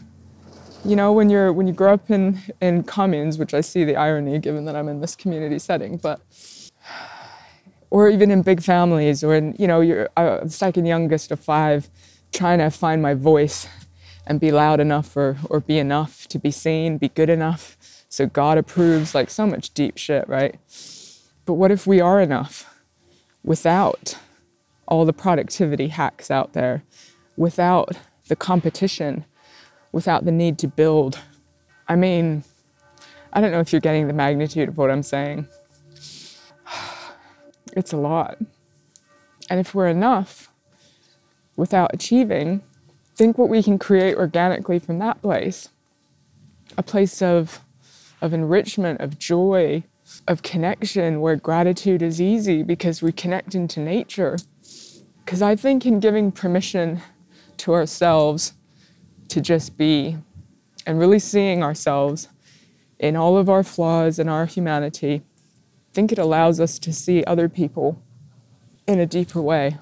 you 0.85 0.97
know 0.97 1.13
when 1.13 1.29
you're 1.31 1.53
when 1.53 1.67
you 1.67 1.73
grow 1.73 1.95
up 1.95 2.11
in 2.11 2.41
in 2.61 2.83
communes 2.83 3.39
which 3.39 3.55
I 3.55 3.61
see 3.61 3.85
the 3.85 3.97
irony 3.97 4.39
given 4.39 4.65
that 4.65 4.77
I'm 4.77 4.89
in 4.89 5.01
this 5.01 5.15
community 5.17 5.59
setting 5.59 5.99
but 5.99 6.21
or 7.91 8.09
even 8.09 8.31
in 8.31 8.43
big 8.43 8.63
families 8.63 9.23
or 9.23 9.35
in 9.35 9.55
you 9.59 9.67
know 9.67 9.81
you're 9.81 10.09
uh, 10.17 10.47
second 10.49 10.87
youngest 10.87 11.31
of 11.31 11.41
five 11.41 11.89
trying 12.33 12.59
to 12.59 12.71
find 12.71 13.03
my 13.03 13.15
voice 13.15 13.69
and 14.27 14.41
be 14.41 14.51
loud 14.51 14.81
enough 14.81 15.17
or 15.17 15.37
or 15.51 15.61
be 15.61 15.79
enough 15.79 16.27
to 16.29 16.39
be 16.39 16.51
seen 16.51 16.99
be 16.99 17.09
good 17.09 17.31
enough. 17.31 17.77
So 18.09 18.27
God 18.27 18.59
approves 18.59 19.15
like 19.15 19.31
so 19.31 19.47
much 19.47 19.75
deep 19.75 19.99
shit 19.99 20.29
right? 20.29 20.57
But 21.45 21.55
what 21.55 21.71
if 21.71 21.87
we 21.87 22.01
are 22.01 22.21
enough 22.21 22.73
without 23.43 24.17
all 24.87 25.05
the 25.05 25.13
productivity 25.13 25.89
hacks 25.89 26.31
out 26.31 26.53
there, 26.53 26.83
without 27.37 27.97
the 28.29 28.37
competition, 28.37 29.25
without 29.93 30.25
the 30.25 30.33
need 30.33 30.59
to 30.59 30.69
build? 30.69 31.19
I 31.89 31.97
mean, 31.97 32.45
I 33.33 33.41
don't 33.41 33.53
know 33.53 33.61
if 33.61 33.73
you're 33.73 33.81
getting 33.81 34.07
the 34.07 34.13
magnitude 34.13 34.69
of 34.69 34.79
what 34.79 34.91
I'm 34.91 35.03
saying. 35.03 35.47
It's 37.73 37.93
a 37.93 37.97
lot. 37.97 38.37
And 39.49 39.61
if 39.61 39.77
we're 39.77 39.87
enough 39.87 40.51
without 41.55 41.95
achieving, 41.95 42.63
think 43.15 43.39
what 43.39 43.49
we 43.49 43.63
can 43.63 43.79
create 43.79 44.17
organically 44.17 44.81
from 44.81 44.99
that 44.99 45.23
place 45.23 45.69
a 46.79 46.83
place 46.83 47.21
of, 47.21 47.61
of 48.21 48.33
enrichment, 48.33 49.01
of 49.01 49.19
joy, 49.19 49.83
of 50.27 50.43
connection 50.43 51.21
where 51.21 51.37
gratitude 51.37 52.03
is 52.03 52.21
easy 52.21 52.63
because 52.63 53.03
we 53.03 53.13
connect 53.13 53.55
into 53.55 53.81
nature. 53.81 54.39
Because 55.25 55.43
I 55.43 55.57
think 55.57 55.87
in 55.87 56.01
giving 56.01 56.33
permission 56.33 57.01
to 57.59 57.73
ourselves 57.75 58.55
to 59.31 59.41
just 59.41 59.77
be 59.77 60.19
and 60.87 60.99
really 60.99 61.19
seeing 61.19 61.63
ourselves 61.63 62.29
in 62.99 63.17
all 63.17 63.37
of 63.37 63.49
our 63.49 63.63
flaws 63.63 64.19
and 64.19 64.29
our 64.29 64.45
humanity, 64.45 65.23
I 65.23 65.93
think 65.95 66.13
it 66.13 66.19
allows 66.19 66.61
us 66.61 66.79
to 66.81 66.93
see 66.93 67.25
other 67.25 67.49
people 67.49 68.03
in 68.87 68.99
a 68.99 69.07
deeper 69.07 69.41
way. 69.41 69.79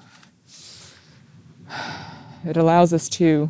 It 2.45 2.57
allows 2.57 2.93
us 2.93 3.09
to 3.09 3.49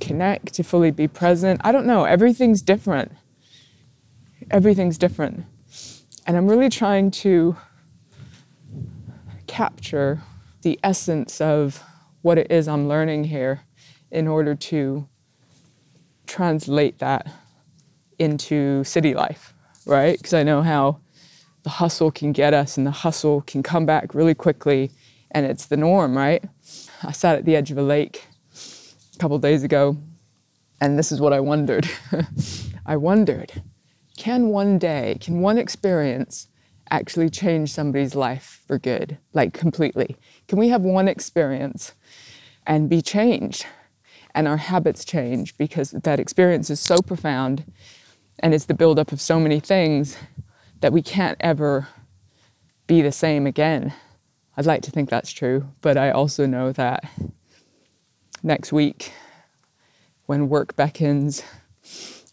connect, 0.00 0.54
to 0.54 0.62
fully 0.62 0.90
be 0.90 1.08
present. 1.08 1.60
I 1.62 1.72
don't 1.72 1.86
know, 1.86 2.04
everything's 2.04 2.62
different. 2.62 3.12
Everything's 4.50 4.98
different. 4.98 5.44
And 6.26 6.36
I'm 6.36 6.48
really 6.48 6.70
trying 6.70 7.10
to 7.12 7.56
capture 9.46 10.22
the 10.62 10.78
essence 10.82 11.40
of 11.40 11.82
what 12.22 12.38
it 12.38 12.50
is 12.50 12.66
I'm 12.66 12.88
learning 12.88 13.24
here 13.24 13.62
in 14.16 14.26
order 14.26 14.54
to 14.54 15.06
translate 16.26 16.98
that 17.00 17.28
into 18.18 18.82
city 18.82 19.12
life, 19.12 19.52
right? 19.84 20.16
Because 20.16 20.32
I 20.32 20.42
know 20.42 20.62
how 20.62 21.00
the 21.64 21.68
hustle 21.68 22.10
can 22.10 22.32
get 22.32 22.54
us 22.54 22.78
and 22.78 22.86
the 22.86 22.90
hustle 22.90 23.42
can 23.42 23.62
come 23.62 23.84
back 23.84 24.14
really 24.14 24.34
quickly 24.34 24.90
and 25.32 25.44
it's 25.44 25.66
the 25.66 25.76
norm, 25.76 26.16
right? 26.16 26.42
I 27.02 27.12
sat 27.12 27.36
at 27.36 27.44
the 27.44 27.54
edge 27.54 27.70
of 27.70 27.76
a 27.76 27.82
lake 27.82 28.24
a 29.14 29.18
couple 29.18 29.38
days 29.38 29.62
ago 29.62 29.98
and 30.80 30.98
this 30.98 31.12
is 31.12 31.20
what 31.20 31.34
I 31.34 31.40
wondered. 31.40 31.86
I 32.86 32.96
wondered 32.96 33.52
can 34.16 34.48
one 34.48 34.78
day, 34.78 35.18
can 35.20 35.42
one 35.42 35.58
experience 35.58 36.48
actually 36.90 37.28
change 37.28 37.70
somebody's 37.70 38.14
life 38.14 38.62
for 38.66 38.78
good, 38.78 39.18
like 39.34 39.52
completely? 39.52 40.16
Can 40.48 40.58
we 40.58 40.70
have 40.70 40.80
one 40.80 41.06
experience 41.06 41.92
and 42.66 42.88
be 42.88 43.02
changed 43.02 43.66
and 44.36 44.46
our 44.46 44.58
habits 44.58 45.04
change 45.04 45.56
because 45.56 45.90
that 45.92 46.20
experience 46.20 46.68
is 46.68 46.78
so 46.78 46.98
profound 46.98 47.64
and 48.40 48.52
it's 48.52 48.66
the 48.66 48.74
buildup 48.74 49.10
of 49.10 49.20
so 49.20 49.40
many 49.40 49.58
things 49.58 50.18
that 50.82 50.92
we 50.92 51.00
can't 51.00 51.38
ever 51.40 51.88
be 52.86 53.00
the 53.00 53.10
same 53.10 53.46
again? 53.46 53.94
I'd 54.56 54.66
like 54.66 54.82
to 54.82 54.90
think 54.90 55.08
that's 55.08 55.32
true, 55.32 55.66
but 55.80 55.96
I 55.96 56.10
also 56.10 56.44
know 56.44 56.70
that 56.72 57.10
next 58.42 58.72
week, 58.74 59.12
when 60.26 60.50
work 60.50 60.76
beckons, 60.76 61.42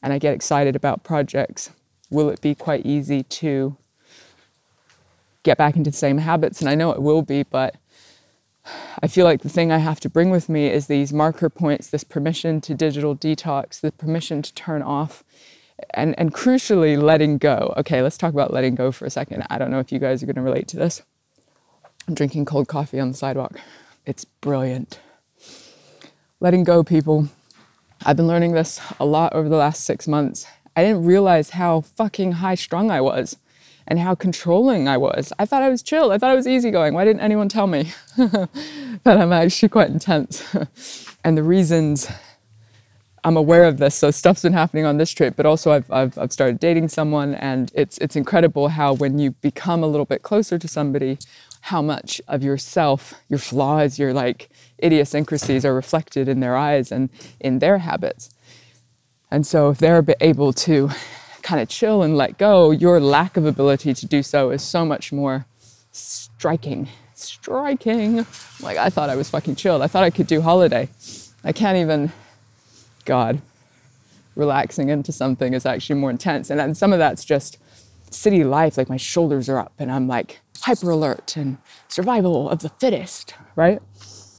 and 0.01 0.11
I 0.11 0.19
get 0.19 0.33
excited 0.33 0.75
about 0.75 1.03
projects, 1.03 1.71
will 2.09 2.29
it 2.29 2.41
be 2.41 2.53
quite 2.53 2.85
easy 2.85 3.23
to 3.23 3.77
get 5.43 5.57
back 5.57 5.77
into 5.77 5.89
the 5.89 5.97
same 5.97 6.17
habits? 6.17 6.59
And 6.59 6.69
I 6.69 6.75
know 6.75 6.91
it 6.91 7.01
will 7.01 7.21
be, 7.21 7.43
but 7.43 7.75
I 9.01 9.07
feel 9.07 9.25
like 9.25 9.41
the 9.41 9.49
thing 9.49 9.71
I 9.71 9.79
have 9.79 9.99
to 10.01 10.09
bring 10.09 10.29
with 10.29 10.47
me 10.47 10.67
is 10.67 10.87
these 10.87 11.11
marker 11.11 11.49
points, 11.49 11.89
this 11.89 12.03
permission 12.03 12.61
to 12.61 12.73
digital 12.73 13.15
detox, 13.15 13.81
the 13.81 13.91
permission 13.91 14.41
to 14.41 14.53
turn 14.53 14.81
off, 14.81 15.23
and, 15.93 16.17
and 16.17 16.33
crucially, 16.33 17.01
letting 17.01 17.37
go. 17.37 17.73
Okay, 17.77 18.01
let's 18.01 18.17
talk 18.17 18.33
about 18.33 18.53
letting 18.53 18.75
go 18.75 18.91
for 18.91 19.05
a 19.05 19.09
second. 19.09 19.45
I 19.49 19.57
don't 19.57 19.71
know 19.71 19.79
if 19.79 19.91
you 19.91 19.99
guys 19.99 20.23
are 20.23 20.25
going 20.25 20.35
to 20.35 20.41
relate 20.41 20.67
to 20.69 20.77
this. 20.77 21.01
I'm 22.07 22.13
drinking 22.13 22.45
cold 22.45 22.67
coffee 22.67 22.99
on 22.99 23.09
the 23.09 23.17
sidewalk. 23.17 23.59
It's 24.05 24.25
brilliant. 24.25 24.99
Letting 26.39 26.63
go, 26.63 26.83
people. 26.83 27.29
I've 28.05 28.17
been 28.17 28.27
learning 28.27 28.53
this 28.53 28.81
a 28.99 29.05
lot 29.05 29.33
over 29.33 29.49
the 29.49 29.57
last 29.57 29.83
six 29.83 30.07
months. 30.07 30.45
I 30.75 30.83
didn't 30.83 31.05
realize 31.05 31.51
how 31.51 31.81
fucking 31.81 32.33
high 32.33 32.55
strung 32.55 32.91
I 32.91 33.01
was 33.01 33.37
and 33.87 33.99
how 33.99 34.15
controlling 34.15 34.87
I 34.87 34.97
was. 34.97 35.33
I 35.39 35.45
thought 35.45 35.63
I 35.63 35.69
was 35.69 35.83
chill. 35.83 36.11
I 36.11 36.17
thought 36.17 36.31
I 36.31 36.35
was 36.35 36.47
easygoing. 36.47 36.93
Why 36.93 37.05
didn't 37.05 37.21
anyone 37.21 37.49
tell 37.49 37.67
me 37.67 37.91
that 38.17 38.49
I'm 39.05 39.33
actually 39.33 39.69
quite 39.69 39.89
intense? 39.89 40.43
and 41.23 41.37
the 41.37 41.43
reasons 41.43 42.09
I'm 43.23 43.37
aware 43.37 43.65
of 43.65 43.77
this. 43.77 43.95
So 43.95 44.11
stuff's 44.11 44.43
been 44.43 44.53
happening 44.53 44.85
on 44.85 44.97
this 44.97 45.11
trip, 45.11 45.35
but 45.35 45.45
also 45.45 45.71
I've, 45.71 45.89
I've, 45.91 46.17
I've 46.17 46.33
started 46.33 46.59
dating 46.59 46.89
someone, 46.89 47.35
and 47.35 47.71
it's 47.73 47.97
it's 47.99 48.15
incredible 48.15 48.69
how 48.69 48.93
when 48.93 49.17
you 49.19 49.31
become 49.31 49.83
a 49.83 49.87
little 49.87 50.05
bit 50.05 50.23
closer 50.23 50.57
to 50.59 50.67
somebody, 50.67 51.17
how 51.61 51.81
much 51.81 52.21
of 52.27 52.43
yourself, 52.43 53.13
your 53.29 53.39
flaws, 53.39 53.97
your 53.97 54.13
like 54.13 54.49
idiosyncrasies 54.83 55.63
are 55.65 55.73
reflected 55.73 56.27
in 56.27 56.41
their 56.41 56.57
eyes 56.57 56.91
and 56.91 57.09
in 57.39 57.59
their 57.59 57.77
habits. 57.77 58.29
And 59.31 59.47
so 59.47 59.69
if 59.69 59.77
they're 59.79 60.05
able 60.21 60.53
to 60.53 60.89
kind 61.43 61.61
of 61.61 61.69
chill 61.69 62.01
and 62.01 62.17
let 62.17 62.37
go, 62.37 62.71
your 62.71 62.99
lack 62.99 63.37
of 63.37 63.45
ability 63.45 63.93
to 63.93 64.05
do 64.05 64.23
so 64.23 64.49
is 64.49 64.63
so 64.63 64.85
much 64.85 65.11
more 65.11 65.45
striking. 65.91 66.87
Striking. 67.13 68.25
Like 68.61 68.77
I 68.77 68.89
thought 68.89 69.09
I 69.09 69.15
was 69.15 69.29
fucking 69.29 69.55
chilled. 69.55 69.81
I 69.81 69.87
thought 69.87 70.03
I 70.03 70.09
could 70.09 70.27
do 70.27 70.41
holiday. 70.41 70.89
I 71.43 71.51
can't 71.51 71.77
even, 71.77 72.11
God, 73.05 73.41
relaxing 74.35 74.89
into 74.89 75.11
something 75.11 75.53
is 75.53 75.65
actually 75.65 75.99
more 75.99 76.09
intense. 76.09 76.49
And 76.49 76.59
then 76.59 76.73
some 76.73 76.93
of 76.93 76.99
that's 76.99 77.23
just 77.23 77.57
city 78.09 78.43
life, 78.43 78.77
like 78.77 78.89
my 78.89 78.97
shoulders 78.97 79.49
are 79.49 79.59
up 79.59 79.73
and 79.77 79.91
I'm 79.91 80.07
like 80.07 80.39
hyper 80.61 80.89
alert 80.89 81.35
and 81.35 81.57
survival 81.87 82.49
of 82.49 82.59
the 82.59 82.69
fittest, 82.69 83.35
right? 83.55 83.81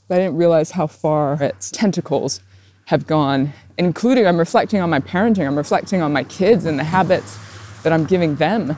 But 0.09 0.17
I 0.17 0.25
didn't 0.25 0.37
realize 0.37 0.73
how 0.73 0.87
far 0.87 1.35
its 1.43 1.71
tentacles 1.71 2.41
have 2.87 3.07
gone, 3.07 3.53
including 3.79 4.27
I'm 4.27 4.39
reflecting 4.39 4.81
on 4.81 4.91
my 4.91 5.01
parenting, 5.01 5.47
I'm 5.47 5.57
reflecting 5.57 6.03
on 6.03 6.13
my 6.13 6.25
kids 6.25 6.65
and 6.65 6.79
the 6.79 6.85
habits 6.85 7.39
that 7.83 7.93
I'm 7.93 8.05
giving 8.05 8.37
them 8.37 8.77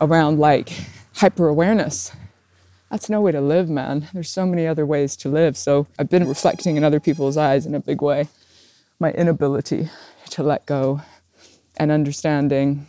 around 0.00 0.38
like 0.38 0.72
hyper 1.14 1.48
awareness. 1.48 2.12
That's 2.90 3.10
no 3.10 3.20
way 3.20 3.32
to 3.32 3.40
live, 3.40 3.68
man. 3.68 4.08
There's 4.14 4.30
so 4.30 4.46
many 4.46 4.66
other 4.66 4.86
ways 4.86 5.16
to 5.16 5.28
live. 5.28 5.56
So 5.56 5.86
I've 5.98 6.08
been 6.08 6.28
reflecting 6.28 6.76
in 6.76 6.84
other 6.84 7.00
people's 7.00 7.36
eyes 7.36 7.66
in 7.66 7.74
a 7.74 7.80
big 7.80 8.00
way 8.00 8.28
my 8.98 9.10
inability 9.12 9.90
to 10.30 10.42
let 10.42 10.64
go 10.66 11.02
and 11.76 11.90
understanding 11.90 12.86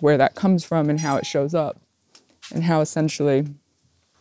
where 0.00 0.18
that 0.18 0.34
comes 0.34 0.64
from 0.64 0.90
and 0.90 1.00
how 1.00 1.16
it 1.16 1.26
shows 1.26 1.54
up 1.54 1.80
and 2.52 2.64
how 2.64 2.80
essentially 2.80 3.46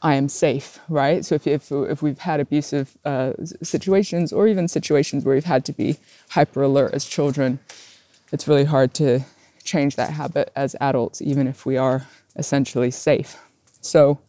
I 0.06 0.14
am 0.14 0.30
safe, 0.30 0.80
right? 0.88 1.26
So 1.26 1.34
if, 1.34 1.48
if, 1.48 1.72
if 1.72 2.04
we've 2.04 2.20
had 2.20 2.40
abusive 2.40 2.96
uh, 3.06 3.34
situations 3.64 4.32
or 4.32 4.48
even 4.48 4.68
situations 4.68 5.26
where 5.26 5.34
we've 5.34 5.46
had 5.46 5.66
to 5.66 5.74
be 5.74 5.98
hyper 6.30 6.62
alert 6.62 6.94
as 6.94 7.06
children, 7.06 7.58
it's 8.32 8.48
really 8.48 8.66
hard 8.66 8.94
to 8.96 9.22
change 9.64 9.96
that 9.96 10.12
habit 10.12 10.52
as 10.56 10.76
adults, 10.80 11.24
even 11.24 11.48
if 11.48 11.66
we 11.66 11.76
are 11.76 12.06
essentially 12.36 12.92
safe. 12.92 13.38
So 13.82 14.20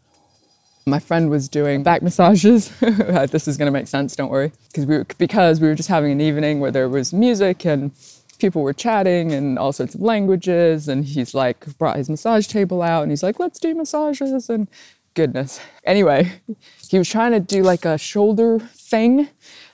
my 0.87 0.99
friend 0.99 1.29
was 1.29 1.47
doing 1.47 1.83
back 1.83 2.01
massages. 2.01 2.71
this 2.81 3.47
is 3.47 3.59
going 3.59 3.67
to 3.67 3.79
make 3.79 3.87
sense, 3.87 4.17
don't 4.17 4.31
worry. 4.31 4.53
Because 4.69 4.87
we 4.87 4.97
were, 4.97 5.07
because 5.19 5.61
we 5.61 5.69
were 5.69 5.75
just 5.75 5.91
having 5.91 6.11
an 6.11 6.23
evening 6.23 6.59
where 6.59 6.71
there 6.71 6.89
was 6.89 7.13
music 7.13 7.67
and 7.67 7.91
people 8.39 8.63
were 8.63 8.73
chatting 8.73 9.33
and 9.33 9.59
all 9.59 9.73
sorts 9.73 9.95
of 9.95 10.01
languages 10.01 10.89
and 10.89 11.05
he's 11.05 11.35
like 11.35 11.67
brought 11.79 11.97
his 11.97 12.09
massage 12.09 12.47
table 12.47 12.83
out 12.83 13.03
and 13.03 13.11
he's 13.11 13.23
like 13.23 13.39
let's 13.39 13.59
do 13.59 13.75
massages 13.75 14.51
and 14.51 14.69
goodness 15.17 15.59
anyway 15.83 16.41
he 16.89 16.99
was 16.99 17.09
trying 17.09 17.33
to 17.33 17.41
do 17.41 17.63
like 17.63 17.85
a 17.85 17.99
shoulder 17.99 18.61
thing 18.61 19.29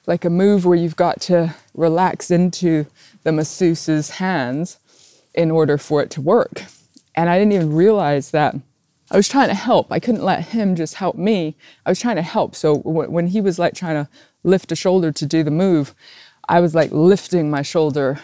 like 0.06 0.24
a 0.24 0.30
move 0.30 0.64
where 0.64 0.76
you've 0.76 0.96
got 0.96 1.20
to 1.20 1.54
relax 1.74 2.30
into 2.30 2.86
the 3.24 3.30
masseuse's 3.30 4.10
hands 4.10 4.78
in 5.34 5.50
order 5.50 5.76
for 5.76 6.00
it 6.00 6.08
to 6.10 6.22
work 6.22 6.62
and 7.14 7.28
i 7.28 7.38
didn't 7.38 7.52
even 7.52 7.74
realize 7.74 8.30
that 8.30 8.54
I 9.12 9.16
was 9.16 9.28
trying 9.28 9.48
to 9.48 9.54
help. 9.54 9.92
I 9.92 10.00
couldn't 10.00 10.24
let 10.24 10.46
him 10.48 10.74
just 10.74 10.94
help 10.94 11.16
me. 11.16 11.54
I 11.84 11.90
was 11.90 12.00
trying 12.00 12.16
to 12.16 12.22
help. 12.22 12.54
So 12.54 12.76
when 12.76 13.26
he 13.26 13.42
was 13.42 13.58
like 13.58 13.74
trying 13.74 14.02
to 14.02 14.10
lift 14.42 14.72
a 14.72 14.76
shoulder 14.76 15.12
to 15.12 15.26
do 15.26 15.42
the 15.42 15.50
move, 15.50 15.94
I 16.48 16.60
was 16.60 16.74
like 16.74 16.90
lifting 16.92 17.50
my 17.50 17.60
shoulder 17.60 18.20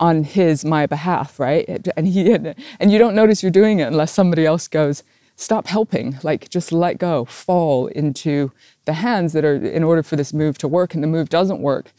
on 0.00 0.24
his 0.24 0.64
my 0.64 0.86
behalf, 0.86 1.38
right? 1.38 1.88
And 1.96 2.08
he 2.08 2.32
and 2.32 2.92
you 2.92 2.98
don't 2.98 3.14
notice 3.14 3.44
you're 3.44 3.52
doing 3.52 3.78
it 3.78 3.84
unless 3.84 4.12
somebody 4.12 4.44
else 4.44 4.66
goes, 4.66 5.04
stop 5.36 5.66
helping, 5.66 6.18
like 6.22 6.48
just 6.48 6.72
let 6.72 6.98
go, 6.98 7.24
fall 7.26 7.86
into 7.88 8.50
the 8.86 8.94
hands 8.94 9.32
that 9.34 9.44
are 9.44 9.54
in 9.54 9.84
order 9.84 10.02
for 10.02 10.16
this 10.16 10.32
move 10.32 10.58
to 10.58 10.68
work, 10.68 10.94
and 10.94 11.02
the 11.02 11.08
move 11.08 11.28
doesn't 11.28 11.60
work 11.60 11.92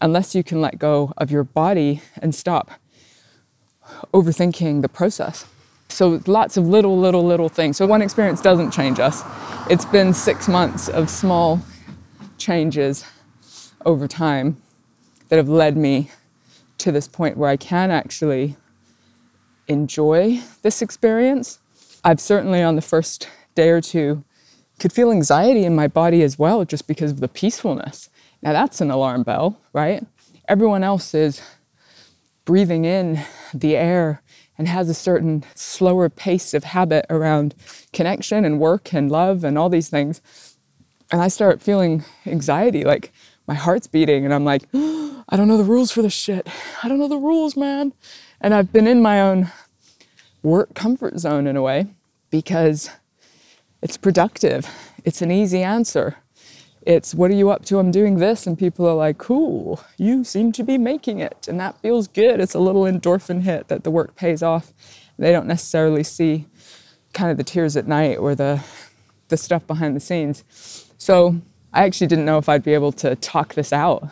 unless 0.00 0.34
you 0.34 0.42
can 0.42 0.60
let 0.60 0.78
go 0.78 1.12
of 1.16 1.30
your 1.30 1.44
body 1.44 2.02
and 2.20 2.34
stop 2.34 2.72
overthinking 4.12 4.82
the 4.82 4.88
process. 4.88 5.46
So 5.88 6.20
lots 6.26 6.56
of 6.56 6.66
little, 6.66 6.98
little, 6.98 7.24
little 7.24 7.48
things. 7.48 7.76
So 7.76 7.86
one 7.86 8.02
experience 8.02 8.40
doesn't 8.40 8.70
change 8.70 8.98
us. 8.98 9.22
It's 9.70 9.84
been 9.84 10.12
six 10.12 10.48
months 10.48 10.88
of 10.88 11.08
small 11.08 11.60
changes 12.38 13.04
over 13.84 14.08
time 14.08 14.60
that 15.28 15.36
have 15.36 15.48
led 15.48 15.76
me 15.76 16.10
to 16.78 16.90
this 16.90 17.06
point 17.06 17.36
where 17.36 17.48
I 17.48 17.56
can 17.56 17.90
actually 17.90 18.56
enjoy 19.68 20.40
this 20.62 20.82
experience. 20.82 21.58
I've 22.04 22.20
certainly 22.20 22.62
on 22.62 22.76
the 22.76 22.82
first 22.82 23.28
day 23.54 23.68
or 23.70 23.80
two 23.80 24.24
could 24.80 24.92
feel 24.92 25.12
anxiety 25.12 25.64
in 25.64 25.76
my 25.76 25.86
body 25.86 26.22
as 26.22 26.38
well 26.38 26.64
just 26.64 26.88
because 26.88 27.12
of 27.12 27.20
the 27.20 27.28
peacefulness. 27.28 28.10
Now 28.42 28.52
that's 28.52 28.80
an 28.80 28.90
alarm 28.90 29.22
bell, 29.22 29.60
right? 29.72 30.04
Everyone 30.48 30.82
else 30.82 31.14
is 31.14 31.40
breathing 32.44 32.84
in 32.84 33.20
the 33.54 33.76
air 33.76 34.20
and 34.58 34.66
has 34.66 34.88
a 34.88 34.94
certain 34.94 35.44
slower 35.54 36.08
pace 36.08 36.54
of 36.54 36.64
habit 36.64 37.06
around 37.08 37.54
connection 37.92 38.44
and 38.44 38.58
work 38.58 38.92
and 38.92 39.10
love 39.10 39.44
and 39.44 39.56
all 39.56 39.68
these 39.68 39.88
things. 39.88 40.20
And 41.12 41.20
I 41.20 41.28
start 41.28 41.62
feeling 41.62 42.04
anxiety, 42.26 42.84
like 42.84 43.12
my 43.46 43.54
heart's 43.54 43.86
beating, 43.86 44.24
and 44.24 44.34
I'm 44.34 44.44
like, 44.44 44.62
I 44.74 45.36
don't 45.36 45.48
know 45.48 45.56
the 45.56 45.64
rules 45.64 45.92
for 45.92 46.02
this 46.02 46.12
shit. 46.12 46.48
I 46.82 46.88
don't 46.88 46.98
know 46.98 47.08
the 47.08 47.16
rules, 47.16 47.56
man. 47.56 47.92
And 48.40 48.54
I've 48.54 48.72
been 48.72 48.88
in 48.88 49.00
my 49.00 49.20
own 49.20 49.52
work 50.42 50.74
comfort 50.74 51.18
zone 51.18 51.46
in 51.46 51.56
a 51.56 51.62
way 51.62 51.86
because 52.30 52.90
it's 53.80 53.96
productive. 53.96 54.66
It's 55.04 55.22
an 55.22 55.30
easy 55.30 55.62
answer. 55.62 56.16
It's 56.84 57.14
what 57.14 57.30
are 57.30 57.34
you 57.34 57.50
up 57.50 57.64
to? 57.66 57.78
I'm 57.78 57.90
doing 57.90 58.18
this. 58.18 58.46
And 58.46 58.58
people 58.58 58.88
are 58.88 58.94
like, 58.94 59.18
cool, 59.18 59.80
you 59.96 60.24
seem 60.24 60.52
to 60.52 60.64
be 60.64 60.78
making 60.78 61.20
it. 61.20 61.46
And 61.48 61.60
that 61.60 61.78
feels 61.78 62.08
good. 62.08 62.40
It's 62.40 62.54
a 62.54 62.58
little 62.58 62.82
endorphin 62.82 63.42
hit 63.42 63.68
that 63.68 63.84
the 63.84 63.90
work 63.90 64.16
pays 64.16 64.42
off. 64.42 64.72
They 65.18 65.30
don't 65.30 65.46
necessarily 65.46 66.02
see 66.02 66.46
kind 67.12 67.30
of 67.30 67.36
the 67.36 67.44
tears 67.44 67.76
at 67.76 67.86
night 67.86 68.18
or 68.18 68.34
the, 68.34 68.64
the 69.28 69.36
stuff 69.36 69.66
behind 69.66 69.94
the 69.94 70.00
scenes. 70.00 70.44
So 70.98 71.36
I 71.72 71.84
actually 71.84 72.08
didn't 72.08 72.24
know 72.24 72.38
if 72.38 72.48
I'd 72.48 72.64
be 72.64 72.74
able 72.74 72.92
to 72.92 73.14
talk 73.16 73.54
this 73.54 73.72
out 73.72 74.08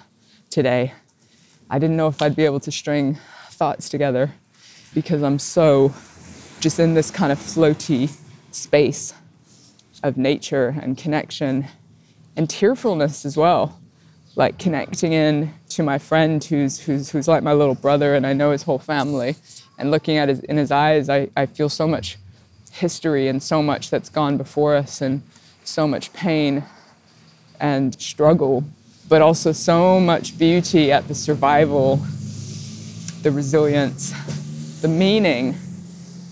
today. 0.50 0.92
I 1.68 1.78
didn't 1.78 1.96
know 1.96 2.08
if 2.08 2.20
I'd 2.22 2.36
be 2.36 2.44
able 2.44 2.60
to 2.60 2.70
string 2.70 3.18
thoughts 3.50 3.88
together 3.88 4.32
because 4.94 5.22
I'm 5.22 5.38
so 5.38 5.94
just 6.60 6.78
in 6.78 6.94
this 6.94 7.10
kind 7.10 7.32
of 7.32 7.38
floaty 7.38 8.14
space 8.52 9.14
of 10.02 10.16
nature 10.16 10.76
and 10.80 10.96
connection 10.96 11.66
and 12.36 12.48
tearfulness 12.48 13.24
as 13.24 13.36
well. 13.36 13.78
Like 14.36 14.58
connecting 14.58 15.12
in 15.12 15.52
to 15.70 15.82
my 15.82 15.98
friend 15.98 16.42
who's, 16.42 16.80
who's, 16.80 17.10
who's 17.10 17.26
like 17.26 17.42
my 17.42 17.52
little 17.52 17.74
brother, 17.74 18.14
and 18.14 18.26
I 18.26 18.32
know 18.32 18.52
his 18.52 18.62
whole 18.62 18.78
family. 18.78 19.34
And 19.78 19.90
looking 19.90 20.18
at 20.18 20.28
his, 20.28 20.40
in 20.40 20.56
his 20.56 20.70
eyes, 20.70 21.08
I, 21.08 21.28
I 21.36 21.46
feel 21.46 21.68
so 21.68 21.88
much 21.88 22.16
history 22.70 23.26
and 23.28 23.42
so 23.42 23.62
much 23.62 23.90
that's 23.90 24.08
gone 24.08 24.36
before 24.36 24.76
us, 24.76 25.00
and 25.00 25.22
so 25.64 25.86
much 25.86 26.12
pain 26.12 26.64
and 27.58 28.00
struggle, 28.00 28.64
but 29.08 29.20
also 29.20 29.52
so 29.52 29.98
much 29.98 30.38
beauty 30.38 30.92
at 30.92 31.08
the 31.08 31.14
survival, 31.14 31.96
the 33.22 33.30
resilience, 33.30 34.12
the 34.80 34.88
meaning 34.88 35.56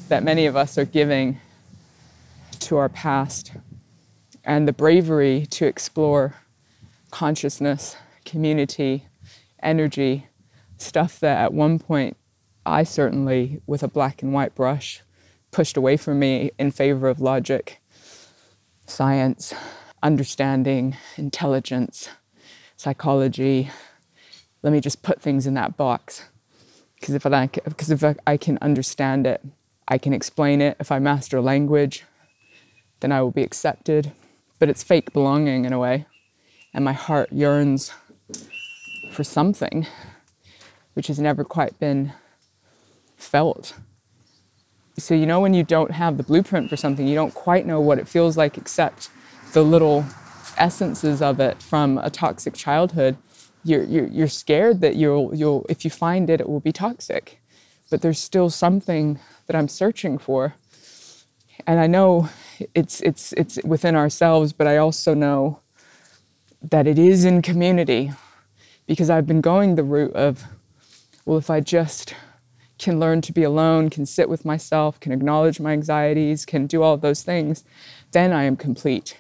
that 0.09 0.23
many 0.23 0.47
of 0.47 0.57
us 0.57 0.79
are 0.79 0.85
giving 0.85 1.39
to 2.61 2.77
our 2.77 2.89
past 2.89 3.53
and 4.43 4.67
the 4.67 4.73
bravery 4.73 5.47
to 5.51 5.67
explore 5.67 6.35
consciousness, 7.11 7.97
community, 8.25 9.05
energy, 9.63 10.27
stuff 10.79 11.21
that 11.21 11.39
at 11.39 11.53
one 11.53 11.79
point 11.79 12.17
I 12.65 12.85
certainly, 12.85 13.61
with 13.67 13.83
a 13.83 13.89
black 13.89 14.23
and 14.23 14.33
white 14.33 14.55
brush, 14.55 15.03
pushed 15.51 15.77
away 15.77 15.97
from 15.97 16.19
me 16.19 16.51
in 16.59 16.71
favor 16.71 17.09
of 17.09 17.21
logic, 17.21 17.81
science, 18.87 19.55
understanding, 20.03 20.97
intelligence, 21.17 22.11
psychology. 22.77 23.71
Let 24.63 24.73
me 24.73 24.81
just 24.81 25.03
put 25.03 25.21
things 25.21 25.47
in 25.47 25.55
that 25.55 25.77
box. 25.77 26.25
Because 26.99 27.15
if, 27.15 27.27
I, 27.27 27.49
if 27.55 28.17
I 28.27 28.37
can 28.37 28.59
understand 28.61 29.27
it, 29.27 29.43
I 29.89 29.99
can 29.99 30.13
explain 30.13 30.61
it. 30.61 30.77
If 30.79 30.93
I 30.93 30.99
master 30.99 31.39
a 31.39 31.43
language, 31.43 32.05
then 33.01 33.11
I 33.11 33.23
will 33.23 33.31
be 33.31 33.43
accepted 33.43 34.13
but 34.59 34.69
it's 34.69 34.83
fake 34.83 35.13
belonging 35.13 35.65
in 35.65 35.73
a 35.73 35.79
way. 35.79 36.07
And 36.75 36.85
my 36.85 36.93
heart 36.93 37.33
yearns 37.33 37.93
for 39.13 39.25
something 39.25 39.87
which 40.95 41.07
has 41.07 41.19
never 41.19 41.45
quite 41.45 41.79
been 41.79 42.13
felt. 43.17 43.75
So, 44.99 45.15
you 45.15 45.27
know, 45.27 45.41
when 45.41 45.55
you 45.55 45.63
don't 45.63 45.93
have 45.93 46.17
the 46.17 46.25
blueprint 46.25 46.69
for 46.69 46.77
something, 46.77 47.07
you 47.07 47.15
don't 47.15 47.35
quite 47.35 47.67
know 47.67 47.81
what 47.81 47.99
it 47.99 48.09
feels 48.09 48.37
like 48.37 48.59
except 48.59 49.11
the 49.53 49.63
little 49.63 50.05
essences 50.57 51.23
of 51.23 51.39
it 51.39 51.63
from 51.63 51.99
a 51.99 52.11
toxic 52.11 52.55
childhood. 52.55 53.17
You're, 53.63 53.85
you're, 53.85 54.07
you're 54.07 54.29
scared 54.29 54.81
that 54.81 54.97
you'll, 54.97 55.35
you'll, 55.35 55.65
if 55.69 55.85
you 55.85 55.91
find 55.91 56.29
it, 56.29 56.41
it 56.41 56.49
will 56.49 56.61
be 56.61 56.73
toxic. 56.73 57.41
But 57.91 58.03
there's 58.03 58.19
still 58.19 58.51
something 58.51 59.21
that 59.49 59.57
I'm 59.57 59.67
searching 59.67 60.19
for. 60.19 60.55
And 61.67 61.81
I 61.81 61.89
know 61.89 62.29
it's 62.75 63.01
it's 63.01 63.33
it's 63.33 63.59
within 63.65 63.97
ourselves, 63.97 64.53
but 64.53 64.69
I 64.69 64.77
also 64.77 65.13
know 65.15 65.59
that 66.63 66.87
it 66.87 66.99
is 66.99 67.25
in 67.25 67.43
community 67.43 68.13
because 68.87 69.11
I've 69.11 69.27
been 69.27 69.41
going 69.41 69.75
the 69.75 69.83
route 69.83 70.15
of 70.15 70.45
well 71.25 71.39
if 71.39 71.51
I 71.51 71.61
just 71.61 72.15
can 72.79 73.01
learn 73.01 73.21
to 73.23 73.33
be 73.33 73.43
alone, 73.43 73.91
can 73.91 74.07
sit 74.07 74.29
with 74.29 74.45
myself, 74.45 75.01
can 75.01 75.13
acknowledge 75.13 75.59
my 75.59 75.73
anxieties, 75.73 76.47
can 76.47 76.67
do 76.67 76.83
all 76.83 76.97
those 76.97 77.23
things, 77.23 77.65
then 78.13 78.33
I 78.33 78.45
am 78.45 78.57
complete. 78.57 79.17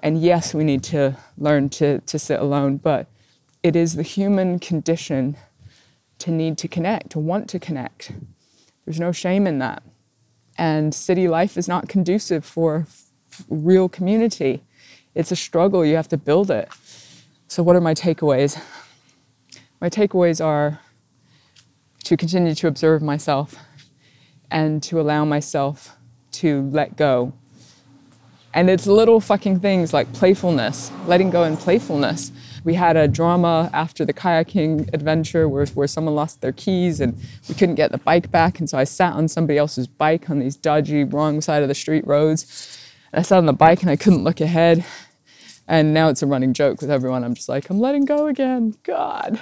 And 0.00 0.20
yes, 0.22 0.54
we 0.54 0.62
need 0.62 0.84
to 0.84 1.16
learn 1.36 1.68
to, 1.70 1.98
to 2.00 2.18
sit 2.18 2.38
alone, 2.38 2.76
but 2.76 3.08
it 3.62 3.74
is 3.74 3.96
the 3.96 4.04
human 4.04 4.60
condition 4.60 5.36
to 6.20 6.30
need 6.30 6.58
to 6.58 6.68
connect, 6.68 7.10
to 7.10 7.18
want 7.18 7.48
to 7.50 7.58
connect. 7.58 8.12
There's 8.86 9.00
no 9.00 9.12
shame 9.12 9.46
in 9.46 9.58
that 9.58 9.82
and 10.58 10.94
city 10.94 11.28
life 11.28 11.56
is 11.56 11.68
not 11.68 11.88
conducive 11.88 12.44
for 12.44 12.86
real 13.48 13.88
community. 13.88 14.62
It's 15.14 15.30
a 15.30 15.36
struggle, 15.36 15.84
you 15.84 15.96
have 15.96 16.08
to 16.08 16.16
build 16.16 16.50
it. 16.50 16.68
So, 17.48 17.62
what 17.62 17.76
are 17.76 17.80
my 17.80 17.94
takeaways? 17.94 18.60
My 19.80 19.88
takeaways 19.88 20.44
are 20.44 20.80
to 22.04 22.16
continue 22.16 22.54
to 22.54 22.66
observe 22.66 23.02
myself 23.02 23.56
and 24.50 24.82
to 24.84 25.00
allow 25.00 25.24
myself 25.24 25.96
to 26.32 26.62
let 26.70 26.96
go. 26.96 27.32
And 28.54 28.70
it's 28.70 28.86
little 28.86 29.20
fucking 29.20 29.60
things 29.60 29.92
like 29.92 30.10
playfulness, 30.14 30.90
letting 31.06 31.30
go 31.30 31.42
and 31.42 31.58
playfulness. 31.58 32.32
We 32.66 32.74
had 32.74 32.96
a 32.96 33.06
drama 33.06 33.70
after 33.72 34.04
the 34.04 34.12
kayaking 34.12 34.92
adventure 34.92 35.48
where, 35.48 35.66
where 35.66 35.86
someone 35.86 36.16
lost 36.16 36.40
their 36.40 36.50
keys 36.50 37.00
and 37.00 37.16
we 37.48 37.54
couldn't 37.54 37.76
get 37.76 37.92
the 37.92 37.98
bike 37.98 38.32
back. 38.32 38.58
And 38.58 38.68
so 38.68 38.76
I 38.76 38.82
sat 38.82 39.12
on 39.12 39.28
somebody 39.28 39.56
else's 39.56 39.86
bike 39.86 40.28
on 40.28 40.40
these 40.40 40.56
dodgy, 40.56 41.04
wrong 41.04 41.40
side 41.40 41.62
of 41.62 41.68
the 41.68 41.76
street 41.76 42.04
roads. 42.04 42.76
And 43.12 43.20
I 43.20 43.22
sat 43.22 43.38
on 43.38 43.46
the 43.46 43.52
bike 43.52 43.82
and 43.82 43.90
I 43.90 43.94
couldn't 43.94 44.24
look 44.24 44.40
ahead. 44.40 44.84
And 45.68 45.94
now 45.94 46.08
it's 46.08 46.22
a 46.22 46.26
running 46.26 46.52
joke 46.54 46.80
with 46.80 46.90
everyone. 46.90 47.22
I'm 47.22 47.34
just 47.34 47.48
like, 47.48 47.70
I'm 47.70 47.78
letting 47.78 48.04
go 48.04 48.26
again. 48.26 48.74
God. 48.82 49.40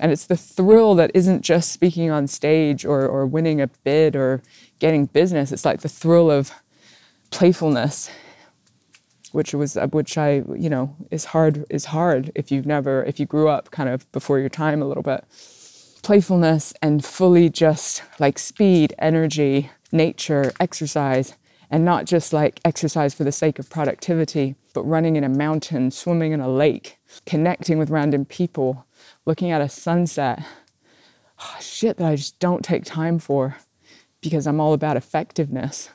And 0.00 0.10
it's 0.10 0.24
the 0.24 0.36
thrill 0.36 0.94
that 0.94 1.10
isn't 1.12 1.42
just 1.42 1.72
speaking 1.72 2.10
on 2.10 2.26
stage 2.26 2.86
or, 2.86 3.06
or 3.06 3.26
winning 3.26 3.60
a 3.60 3.66
bid 3.84 4.16
or 4.16 4.40
getting 4.78 5.04
business. 5.04 5.52
It's 5.52 5.66
like 5.66 5.82
the 5.82 5.90
thrill 5.90 6.30
of 6.30 6.52
playfulness, 7.30 8.10
which 9.32 9.54
was 9.54 9.76
uh, 9.76 9.86
which 9.88 10.18
I 10.18 10.42
you 10.56 10.70
know 10.70 10.94
is 11.10 11.26
hard 11.26 11.64
is 11.70 11.86
hard 11.86 12.32
if 12.34 12.50
you've 12.50 12.66
never 12.66 13.04
if 13.04 13.20
you 13.20 13.26
grew 13.26 13.48
up 13.48 13.70
kind 13.70 13.88
of 13.88 14.10
before 14.12 14.38
your 14.38 14.48
time 14.48 14.82
a 14.82 14.86
little 14.86 15.02
bit. 15.02 15.24
Playfulness 16.02 16.72
and 16.82 17.04
fully 17.04 17.48
just 17.48 18.02
like 18.20 18.38
speed, 18.38 18.94
energy, 18.98 19.70
nature, 19.90 20.52
exercise, 20.60 21.34
and 21.70 21.84
not 21.84 22.04
just 22.04 22.32
like 22.32 22.60
exercise 22.64 23.14
for 23.14 23.24
the 23.24 23.32
sake 23.32 23.58
of 23.58 23.68
productivity, 23.68 24.54
but 24.72 24.84
running 24.84 25.16
in 25.16 25.24
a 25.24 25.28
mountain, 25.28 25.90
swimming 25.90 26.32
in 26.32 26.40
a 26.40 26.48
lake, 26.48 26.98
connecting 27.24 27.78
with 27.78 27.90
random 27.90 28.24
people, 28.24 28.86
looking 29.24 29.50
at 29.50 29.60
a 29.60 29.68
sunset. 29.68 30.44
Oh, 31.40 31.56
shit 31.60 31.96
that 31.96 32.06
I 32.06 32.16
just 32.16 32.38
don't 32.38 32.64
take 32.64 32.84
time 32.84 33.18
for 33.18 33.56
because 34.20 34.46
I'm 34.46 34.60
all 34.60 34.72
about 34.72 34.96
effectiveness. 34.96 35.90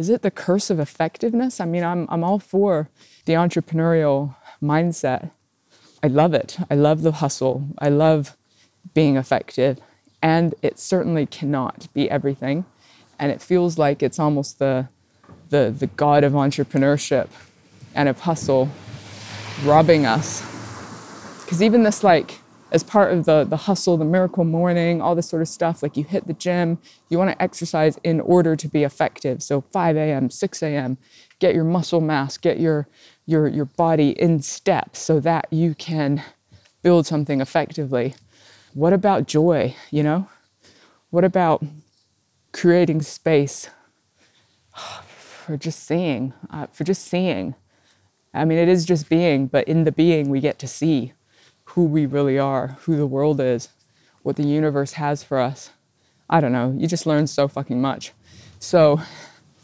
Is 0.00 0.08
it 0.08 0.22
the 0.22 0.30
curse 0.30 0.70
of 0.70 0.80
effectiveness? 0.80 1.60
I 1.60 1.66
mean, 1.66 1.84
I'm, 1.84 2.06
I'm 2.08 2.24
all 2.24 2.38
for 2.38 2.88
the 3.26 3.34
entrepreneurial 3.34 4.34
mindset. 4.62 5.30
I 6.02 6.06
love 6.06 6.32
it. 6.32 6.56
I 6.70 6.74
love 6.74 7.02
the 7.02 7.12
hustle. 7.12 7.68
I 7.76 7.90
love 7.90 8.34
being 8.94 9.18
effective. 9.18 9.78
And 10.22 10.54
it 10.62 10.78
certainly 10.78 11.26
cannot 11.26 11.88
be 11.92 12.10
everything. 12.10 12.64
And 13.18 13.30
it 13.30 13.42
feels 13.42 13.76
like 13.76 14.02
it's 14.02 14.18
almost 14.18 14.58
the, 14.58 14.88
the, 15.50 15.70
the 15.78 15.88
god 15.88 16.24
of 16.24 16.32
entrepreneurship 16.32 17.28
and 17.94 18.08
of 18.08 18.20
hustle 18.20 18.70
robbing 19.66 20.06
us. 20.06 20.40
Because 21.42 21.62
even 21.62 21.82
this, 21.82 22.02
like, 22.02 22.39
as 22.72 22.82
part 22.82 23.12
of 23.12 23.24
the, 23.24 23.44
the 23.44 23.56
hustle, 23.56 23.96
the 23.96 24.04
miracle 24.04 24.44
morning, 24.44 25.02
all 25.02 25.14
this 25.14 25.28
sort 25.28 25.42
of 25.42 25.48
stuff, 25.48 25.82
like 25.82 25.96
you 25.96 26.04
hit 26.04 26.26
the 26.26 26.32
gym, 26.32 26.78
you 27.08 27.18
want 27.18 27.30
to 27.30 27.42
exercise 27.42 27.98
in 28.04 28.20
order 28.20 28.56
to 28.56 28.68
be 28.68 28.84
effective. 28.84 29.42
So 29.42 29.60
5 29.60 29.96
a.m., 29.96 30.30
6 30.30 30.62
a.m., 30.62 30.98
get 31.38 31.54
your 31.54 31.64
muscle 31.64 32.00
mass, 32.00 32.36
get 32.36 32.60
your, 32.60 32.86
your, 33.26 33.48
your 33.48 33.64
body 33.64 34.10
in 34.10 34.42
step 34.42 34.94
so 34.96 35.20
that 35.20 35.46
you 35.50 35.74
can 35.74 36.22
build 36.82 37.06
something 37.06 37.40
effectively. 37.40 38.14
What 38.74 38.92
about 38.92 39.26
joy, 39.26 39.74
you 39.90 40.02
know? 40.02 40.28
What 41.10 41.24
about 41.24 41.64
creating 42.52 43.02
space 43.02 43.68
for 45.16 45.56
just 45.56 45.84
seeing, 45.84 46.32
uh, 46.50 46.66
for 46.66 46.84
just 46.84 47.04
seeing? 47.04 47.54
I 48.32 48.44
mean, 48.44 48.58
it 48.58 48.68
is 48.68 48.84
just 48.84 49.08
being, 49.08 49.48
but 49.48 49.66
in 49.66 49.82
the 49.82 49.90
being, 49.90 50.28
we 50.28 50.40
get 50.40 50.58
to 50.60 50.68
see 50.68 51.14
who 51.74 51.84
we 51.84 52.06
really 52.06 52.38
are, 52.38 52.76
who 52.82 52.96
the 52.96 53.06
world 53.06 53.40
is, 53.40 53.68
what 54.22 54.36
the 54.36 54.42
universe 54.42 54.92
has 54.94 55.22
for 55.22 55.38
us. 55.38 55.70
I 56.28 56.40
don't 56.40 56.52
know. 56.52 56.74
You 56.76 56.86
just 56.86 57.06
learn 57.06 57.26
so 57.26 57.48
fucking 57.48 57.80
much. 57.80 58.12
So 58.58 59.00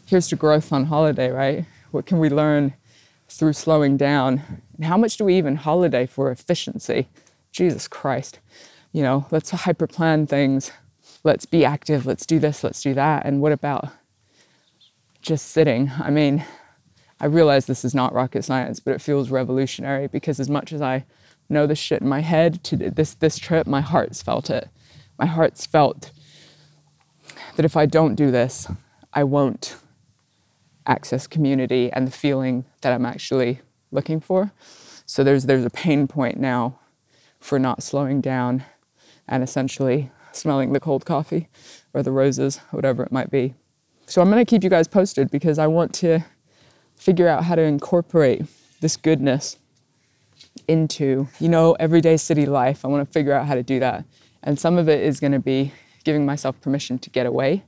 here's 0.05 0.27
to 0.29 0.35
growth 0.35 0.71
on 0.71 0.85
holiday, 0.85 1.29
right? 1.29 1.65
What 1.91 2.05
can 2.05 2.19
we 2.19 2.29
learn 2.29 2.73
through 3.29 3.53
slowing 3.53 3.97
down? 3.97 4.41
And 4.75 4.85
how 4.85 4.97
much 4.97 5.17
do 5.17 5.25
we 5.25 5.37
even 5.37 5.57
holiday 5.57 6.05
for 6.05 6.31
efficiency? 6.31 7.07
Jesus 7.51 7.87
Christ. 7.87 8.39
You 8.93 9.03
know, 9.03 9.25
let's 9.31 9.51
hyper 9.51 9.87
plan 9.87 10.27
things. 10.27 10.71
Let's 11.23 11.45
be 11.45 11.65
active. 11.65 12.05
Let's 12.05 12.25
do 12.25 12.39
this. 12.39 12.63
Let's 12.63 12.81
do 12.81 12.93
that. 12.93 13.25
And 13.25 13.41
what 13.41 13.51
about 13.51 13.89
just 15.21 15.47
sitting? 15.47 15.91
I 15.99 16.09
mean, 16.09 16.45
I 17.19 17.25
realize 17.25 17.65
this 17.65 17.83
is 17.83 17.93
not 17.93 18.13
rocket 18.13 18.43
science, 18.43 18.79
but 18.79 18.93
it 18.93 19.01
feels 19.01 19.29
revolutionary 19.29 20.07
because 20.07 20.39
as 20.39 20.49
much 20.49 20.71
as 20.71 20.81
I 20.81 21.05
know 21.49 21.67
this 21.67 21.79
shit 21.79 22.01
in 22.01 22.07
my 22.07 22.21
head 22.21 22.63
to 22.65 22.77
this 22.77 23.13
this 23.15 23.37
trip 23.37 23.67
my 23.67 23.81
heart's 23.81 24.21
felt 24.21 24.49
it. 24.49 24.69
My 25.17 25.25
heart's 25.25 25.65
felt 25.65 26.11
that 27.55 27.65
if 27.65 27.75
i 27.75 27.85
don't 27.85 28.15
do 28.15 28.31
this 28.31 28.67
i 29.13 29.23
won't 29.23 29.77
access 30.85 31.27
community 31.27 31.91
and 31.91 32.07
the 32.07 32.11
feeling 32.11 32.65
that 32.81 32.93
i'm 32.93 33.05
actually 33.05 33.59
looking 33.91 34.19
for. 34.19 34.51
So 35.05 35.23
there's 35.23 35.45
there's 35.45 35.65
a 35.65 35.69
pain 35.69 36.07
point 36.07 36.37
now 36.37 36.79
for 37.39 37.59
not 37.59 37.83
slowing 37.83 38.21
down 38.21 38.63
and 39.27 39.43
essentially 39.43 40.11
smelling 40.31 40.73
the 40.73 40.79
cold 40.79 41.05
coffee 41.05 41.49
or 41.93 42.03
the 42.03 42.11
roses 42.11 42.57
whatever 42.71 43.03
it 43.03 43.11
might 43.11 43.31
be. 43.31 43.53
So 44.05 44.21
i'm 44.21 44.29
going 44.29 44.43
to 44.43 44.49
keep 44.49 44.63
you 44.63 44.69
guys 44.69 44.87
posted 44.87 45.31
because 45.31 45.57
i 45.59 45.67
want 45.67 45.93
to 45.95 46.19
figure 46.95 47.27
out 47.27 47.43
how 47.43 47.55
to 47.55 47.61
incorporate 47.61 48.43
this 48.81 48.97
goodness 48.97 49.57
into, 50.67 51.27
you 51.39 51.49
know, 51.49 51.73
everyday 51.73 52.17
city 52.17 52.45
life. 52.45 52.83
I 52.83 52.87
want 52.87 53.07
to 53.07 53.11
figure 53.11 53.33
out 53.33 53.47
how 53.47 53.55
to 53.55 53.63
do 53.63 53.79
that. 53.79 54.05
And 54.43 54.59
some 54.59 54.77
of 54.77 54.87
it 54.87 55.03
is 55.03 55.19
going 55.19 55.33
to 55.33 55.39
be 55.39 55.73
giving 56.03 56.25
myself 56.25 56.59
permission 56.61 56.97
to 56.99 57.09
get 57.09 57.25
away 57.25 57.63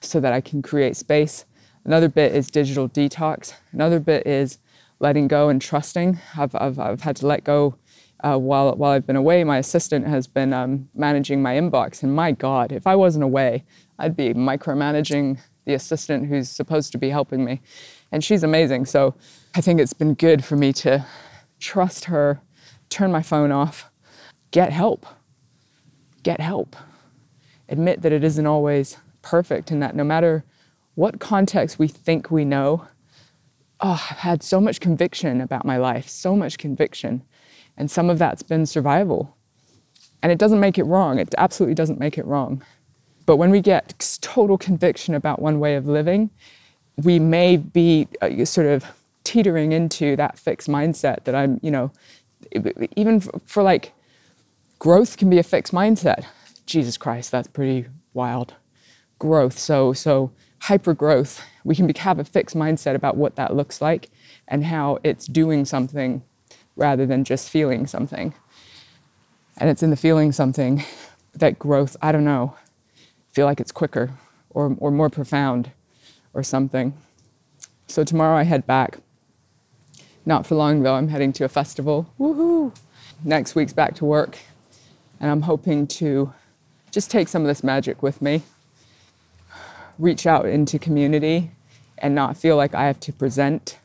so 0.00 0.20
that 0.20 0.32
I 0.32 0.40
can 0.40 0.62
create 0.62 0.96
space. 0.96 1.44
Another 1.84 2.08
bit 2.08 2.34
is 2.34 2.48
digital 2.48 2.88
detox. 2.88 3.54
Another 3.72 3.98
bit 3.98 4.26
is 4.26 4.58
letting 5.00 5.26
go 5.26 5.48
and 5.48 5.60
trusting. 5.60 6.18
I've, 6.38 6.54
I've, 6.54 6.78
I've 6.78 7.00
had 7.00 7.16
to 7.16 7.26
let 7.26 7.42
go 7.42 7.76
uh, 8.20 8.38
while, 8.38 8.74
while 8.76 8.92
I've 8.92 9.06
been 9.06 9.16
away. 9.16 9.42
My 9.42 9.58
assistant 9.58 10.06
has 10.06 10.26
been 10.26 10.52
um, 10.52 10.88
managing 10.94 11.42
my 11.42 11.54
inbox. 11.54 12.02
And 12.02 12.14
my 12.14 12.32
God, 12.32 12.70
if 12.70 12.86
I 12.86 12.94
wasn't 12.94 13.24
away, 13.24 13.64
I'd 13.98 14.16
be 14.16 14.32
micromanaging 14.32 15.40
the 15.64 15.74
assistant 15.74 16.26
who's 16.26 16.48
supposed 16.48 16.92
to 16.92 16.98
be 16.98 17.10
helping 17.10 17.44
me. 17.44 17.60
And 18.12 18.22
she's 18.22 18.42
amazing. 18.42 18.86
So 18.86 19.14
I 19.54 19.60
think 19.60 19.80
it's 19.80 19.92
been 19.92 20.14
good 20.14 20.44
for 20.44 20.56
me 20.56 20.72
to 20.74 21.04
trust 21.62 22.06
her, 22.06 22.40
turn 22.88 23.12
my 23.12 23.22
phone 23.22 23.52
off, 23.52 23.90
get 24.50 24.72
help. 24.72 25.06
Get 26.22 26.40
help. 26.40 26.76
Admit 27.68 28.02
that 28.02 28.12
it 28.12 28.22
isn't 28.22 28.46
always 28.46 28.98
perfect 29.22 29.70
and 29.70 29.82
that 29.82 29.96
no 29.96 30.04
matter 30.04 30.44
what 30.94 31.20
context 31.20 31.78
we 31.78 31.88
think 31.88 32.30
we 32.30 32.44
know, 32.44 32.86
oh, 33.80 34.06
I've 34.10 34.18
had 34.18 34.42
so 34.42 34.60
much 34.60 34.80
conviction 34.80 35.40
about 35.40 35.64
my 35.64 35.76
life, 35.78 36.08
so 36.08 36.36
much 36.36 36.58
conviction. 36.58 37.22
And 37.76 37.90
some 37.90 38.10
of 38.10 38.18
that's 38.18 38.42
been 38.42 38.66
survival. 38.66 39.36
And 40.22 40.30
it 40.30 40.38
doesn't 40.38 40.60
make 40.60 40.78
it 40.78 40.84
wrong. 40.84 41.18
It 41.18 41.34
absolutely 41.38 41.74
doesn't 41.74 41.98
make 41.98 42.18
it 42.18 42.26
wrong. 42.26 42.62
But 43.24 43.36
when 43.36 43.50
we 43.50 43.60
get 43.60 44.18
total 44.20 44.58
conviction 44.58 45.14
about 45.14 45.40
one 45.40 45.58
way 45.58 45.76
of 45.76 45.86
living, 45.86 46.30
we 46.96 47.18
may 47.18 47.56
be 47.56 48.06
uh, 48.20 48.44
sort 48.44 48.66
of 48.66 48.84
teetering 49.24 49.72
into 49.72 50.16
that 50.16 50.38
fixed 50.38 50.68
mindset 50.68 51.24
that 51.24 51.34
I'm, 51.34 51.60
you 51.62 51.70
know, 51.70 51.92
even 52.96 53.20
for, 53.20 53.40
for 53.46 53.62
like 53.62 53.92
growth 54.78 55.16
can 55.16 55.30
be 55.30 55.38
a 55.38 55.42
fixed 55.42 55.72
mindset. 55.72 56.24
Jesus 56.66 56.96
Christ, 56.96 57.30
that's 57.30 57.48
pretty 57.48 57.86
wild. 58.14 58.54
Growth. 59.18 59.58
So, 59.58 59.92
so 59.92 60.32
hyper 60.60 60.94
growth, 60.94 61.42
we 61.64 61.74
can 61.74 61.86
be, 61.86 61.98
have 61.98 62.18
a 62.18 62.24
fixed 62.24 62.56
mindset 62.56 62.94
about 62.94 63.16
what 63.16 63.36
that 63.36 63.54
looks 63.54 63.80
like 63.80 64.10
and 64.48 64.64
how 64.64 64.98
it's 65.04 65.26
doing 65.26 65.64
something 65.64 66.22
rather 66.76 67.06
than 67.06 67.24
just 67.24 67.50
feeling 67.50 67.86
something. 67.86 68.34
And 69.58 69.70
it's 69.70 69.82
in 69.82 69.90
the 69.90 69.96
feeling 69.96 70.32
something 70.32 70.84
that 71.34 71.58
growth, 71.58 71.96
I 72.02 72.12
don't 72.12 72.24
know, 72.24 72.56
feel 73.32 73.46
like 73.46 73.60
it's 73.60 73.72
quicker 73.72 74.10
or, 74.50 74.76
or 74.78 74.90
more 74.90 75.10
profound 75.10 75.70
or 76.34 76.42
something. 76.42 76.94
So 77.86 78.04
tomorrow 78.04 78.36
I 78.36 78.44
head 78.44 78.66
back. 78.66 78.98
Not 80.24 80.46
for 80.46 80.54
long 80.54 80.82
though, 80.82 80.94
I'm 80.94 81.08
heading 81.08 81.32
to 81.34 81.44
a 81.44 81.48
festival. 81.48 82.06
Woohoo! 82.18 82.74
Next 83.24 83.54
week's 83.54 83.72
back 83.72 83.94
to 83.96 84.04
work, 84.04 84.38
and 85.20 85.30
I'm 85.30 85.42
hoping 85.42 85.86
to 85.88 86.32
just 86.90 87.10
take 87.10 87.28
some 87.28 87.42
of 87.42 87.48
this 87.48 87.64
magic 87.64 88.02
with 88.02 88.22
me, 88.22 88.42
reach 89.98 90.26
out 90.26 90.46
into 90.46 90.78
community, 90.78 91.50
and 91.98 92.14
not 92.14 92.36
feel 92.36 92.56
like 92.56 92.74
I 92.74 92.86
have 92.86 93.00
to 93.00 93.12
present 93.12 93.78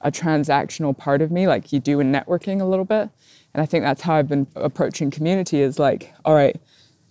a 0.00 0.10
transactional 0.10 0.96
part 0.96 1.22
of 1.22 1.30
me 1.30 1.46
like 1.46 1.72
you 1.72 1.80
do 1.80 2.00
in 2.00 2.12
networking 2.12 2.60
a 2.60 2.64
little 2.64 2.84
bit. 2.84 3.08
And 3.54 3.62
I 3.62 3.66
think 3.66 3.84
that's 3.84 4.02
how 4.02 4.14
I've 4.14 4.28
been 4.28 4.46
approaching 4.56 5.10
community 5.10 5.60
is 5.60 5.78
like, 5.78 6.12
all 6.24 6.34
right, 6.34 6.60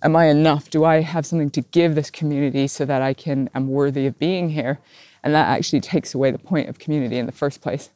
am 0.01 0.15
I 0.15 0.25
enough? 0.25 0.69
Do 0.69 0.83
I 0.83 1.01
have 1.01 1.25
something 1.25 1.49
to 1.51 1.61
give 1.61 1.95
this 1.95 2.09
community 2.09 2.67
so 2.67 2.85
that 2.85 3.01
I 3.01 3.13
can 3.13 3.49
am 3.55 3.69
worthy 3.69 4.07
of 4.07 4.19
being 4.19 4.49
here? 4.49 4.79
And 5.23 5.33
that 5.33 5.47
actually 5.47 5.81
takes 5.81 6.13
away 6.13 6.31
the 6.31 6.39
point 6.39 6.67
of 6.67 6.79
community 6.79 7.17
in 7.17 7.27
the 7.27 7.31
first 7.31 7.61
place. 7.61 7.89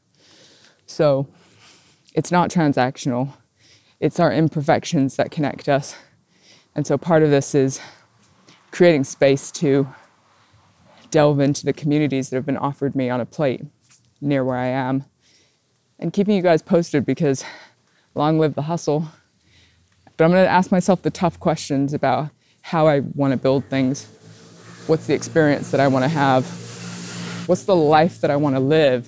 So 0.85 1.27
it's 2.13 2.31
not 2.31 2.49
transactional, 2.49 3.33
it's 3.99 4.19
our 4.19 4.31
imperfections 4.31 5.15
that 5.15 5.31
connect 5.31 5.67
us. 5.67 5.95
And 6.75 6.85
so 6.85 6.97
part 6.97 7.23
of 7.23 7.29
this 7.29 7.55
is 7.55 7.79
creating 8.71 9.05
space 9.05 9.51
to 9.51 9.87
delve 11.09 11.39
into 11.39 11.65
the 11.65 11.73
communities 11.73 12.29
that 12.29 12.35
have 12.35 12.45
been 12.45 12.57
offered 12.57 12.95
me 12.95 13.09
on 13.09 13.21
a 13.21 13.25
plate 13.25 13.63
near 14.19 14.43
where 14.43 14.57
I 14.57 14.67
am 14.67 15.05
and 15.97 16.11
keeping 16.11 16.35
you 16.35 16.41
guys 16.41 16.61
posted 16.61 17.05
because 17.05 17.43
long 18.13 18.37
live 18.37 18.55
the 18.55 18.63
hustle. 18.63 19.07
But 20.17 20.25
I'm 20.25 20.31
going 20.31 20.43
to 20.43 20.49
ask 20.49 20.71
myself 20.71 21.01
the 21.01 21.11
tough 21.11 21.39
questions 21.39 21.93
about 21.93 22.29
how 22.61 22.87
I 22.87 22.99
want 22.99 23.31
to 23.31 23.37
build 23.37 23.65
things, 23.65 24.07
what's 24.87 25.07
the 25.07 25.13
experience 25.13 25.71
that 25.71 25.79
I 25.79 25.87
want 25.87 26.03
to 26.03 26.09
have, 26.09 26.45
What's 27.47 27.65
the 27.65 27.75
life 27.75 28.21
that 28.21 28.31
I 28.31 28.37
want 28.37 28.55
to 28.55 28.59
live? 28.59 29.07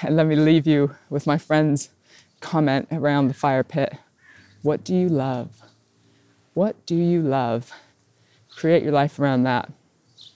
And 0.00 0.16
let 0.16 0.26
me 0.26 0.36
leave 0.36 0.66
you 0.66 0.94
with 1.10 1.26
my 1.26 1.38
friend's 1.38 1.90
comment 2.40 2.88
around 2.90 3.28
the 3.28 3.34
fire 3.34 3.62
pit. 3.62 3.94
What 4.62 4.84
do 4.84 4.94
you 4.94 5.08
love? 5.08 5.62
What 6.54 6.84
do 6.86 6.94
you 6.94 7.22
love? 7.22 7.72
Create 8.54 8.82
your 8.82 8.92
life 8.92 9.18
around 9.18 9.44
that. 9.44 9.70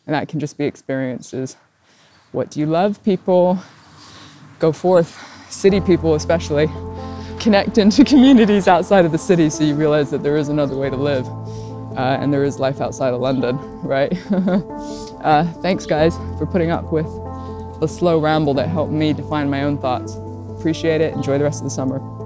And 0.06 0.14
that 0.14 0.28
can 0.28 0.40
just 0.40 0.56
be 0.56 0.64
experiences. 0.64 1.56
What 2.32 2.50
do 2.50 2.60
you 2.60 2.66
love, 2.66 3.02
people? 3.04 3.58
Go 4.58 4.72
forth, 4.72 5.20
city 5.50 5.80
people 5.80 6.14
especially. 6.14 6.68
Connect 7.40 7.78
into 7.78 8.04
communities 8.12 8.68
outside 8.68 9.04
of 9.04 9.12
the 9.12 9.18
city 9.18 9.50
so 9.50 9.64
you 9.64 9.74
realize 9.74 10.10
that 10.10 10.22
there 10.22 10.36
is 10.36 10.48
another 10.48 10.76
way 10.76 10.90
to 10.90 10.96
live. 10.96 11.26
Uh, 11.96 12.18
and 12.20 12.32
there 12.32 12.44
is 12.44 12.58
life 12.58 12.80
outside 12.80 13.14
of 13.14 13.20
London, 13.20 13.56
right? 13.80 14.12
uh, 14.32 15.50
thanks, 15.62 15.86
guys, 15.86 16.16
for 16.38 16.46
putting 16.46 16.70
up 16.70 16.92
with 16.92 17.06
the 17.80 17.88
slow 17.88 18.18
ramble 18.18 18.54
that 18.54 18.68
helped 18.68 18.92
me 18.92 19.12
define 19.12 19.50
my 19.50 19.62
own 19.62 19.78
thoughts. 19.78 20.16
Appreciate 20.58 21.00
it. 21.00 21.14
Enjoy 21.14 21.38
the 21.38 21.44
rest 21.44 21.60
of 21.60 21.64
the 21.64 21.70
summer. 21.70 22.25